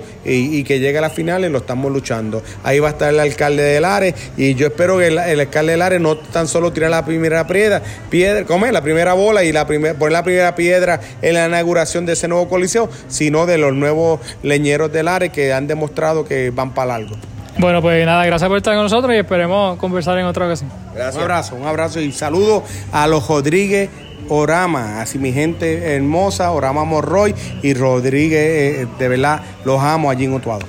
y 0.52 0.64
que 0.64 0.80
llegue 0.80 0.98
a 0.98 1.02
las 1.02 1.14
finales, 1.14 1.52
lo 1.52 1.60
estamos 1.60 1.92
luchando. 1.92 2.44
Ahí 2.64 2.80
va 2.80 2.90
a 2.90 2.92
estar 2.92 3.14
el 3.14 3.20
alcalde 3.20 3.64
de 3.64 3.80
Lares 3.80 4.16
y 4.38 4.56
yo 4.56 4.68
espero 4.68 4.98
que 4.98 5.08
el, 5.08 5.18
el 5.18 5.40
alcalde 5.40 5.74
de 5.74 5.78
Lares 5.78 6.02
no 6.02 6.18
tan 6.18 6.48
solo 6.48 6.72
tire 6.74 6.90
la 6.90 7.06
primera 7.06 7.46
piedra, 7.48 7.82
piedra 8.10 8.46
come 8.46 8.72
la 8.72 8.82
primera 8.82 9.14
bola 9.14 9.44
y 9.44 9.52
la 9.52 9.66
primer, 9.68 9.96
poner 9.96 10.14
la 10.14 10.24
primera 10.24 10.56
piedra 10.56 11.00
en 11.22 11.34
la 11.36 11.48
inauguración 11.48 12.06
de 12.06 12.14
ese 12.14 12.28
nuevo 12.28 12.48
coliseo, 12.50 12.90
sino 13.08 13.46
de 13.46 13.58
los 13.58 13.74
nuevos 13.74 14.20
leñeros 14.42 14.92
de 14.92 15.04
Lares 15.04 15.32
que 15.32 15.54
han 15.54 15.68
demostrado 15.68 16.26
que 16.26 16.50
van 16.50 16.74
para 16.74 17.00
largo. 17.00 17.16
Bueno, 17.58 17.82
pues 17.82 18.04
nada, 18.06 18.26
gracias 18.26 18.48
por 18.48 18.58
estar 18.58 18.74
con 18.74 18.84
nosotros 18.84 19.14
y 19.14 19.18
esperemos 19.18 19.78
conversar 19.78 20.18
en 20.18 20.26
otra 20.26 20.46
ocasión. 20.46 20.72
Un 20.94 21.22
abrazo, 21.22 21.56
un 21.56 21.68
abrazo 21.68 22.00
y 22.00 22.12
saludo 22.12 22.64
a 22.92 23.08
los 23.08 23.28
Rodríguez 23.28 23.90
Orama, 24.30 25.02
así 25.02 25.20
mi 25.20 25.34
gente 25.34 25.96
hermosa, 25.96 26.52
Orama 26.52 26.84
Morroy 26.84 27.36
y 27.62 27.74
Rodríguez, 27.74 28.82
eh, 28.82 28.88
de 28.98 29.08
verdad, 29.08 29.42
los 29.66 29.82
amo 29.82 30.10
allí 30.10 30.26
en 30.26 30.34
Utuado. 30.34 30.66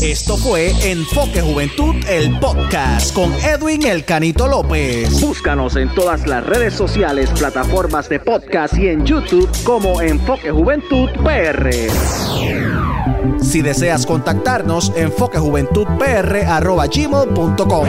Esto 0.00 0.36
fue 0.36 0.70
Enfoque 0.88 1.40
Juventud, 1.40 1.96
el 2.08 2.38
podcast 2.38 3.12
con 3.12 3.34
Edwin 3.34 3.84
El 3.84 4.04
Canito 4.04 4.46
López. 4.46 5.20
Búscanos 5.20 5.74
en 5.74 5.92
todas 5.92 6.24
las 6.24 6.46
redes 6.46 6.74
sociales, 6.74 7.28
plataformas 7.30 8.08
de 8.08 8.20
podcast 8.20 8.78
y 8.78 8.86
en 8.88 9.04
YouTube 9.04 9.50
como 9.64 10.00
Enfoque 10.00 10.52
Juventud 10.52 11.10
PR. 11.24 11.68
Si 13.42 13.60
deseas 13.60 14.06
contactarnos, 14.06 14.92
enfoquejuventudpr.gmail.com 14.94 17.88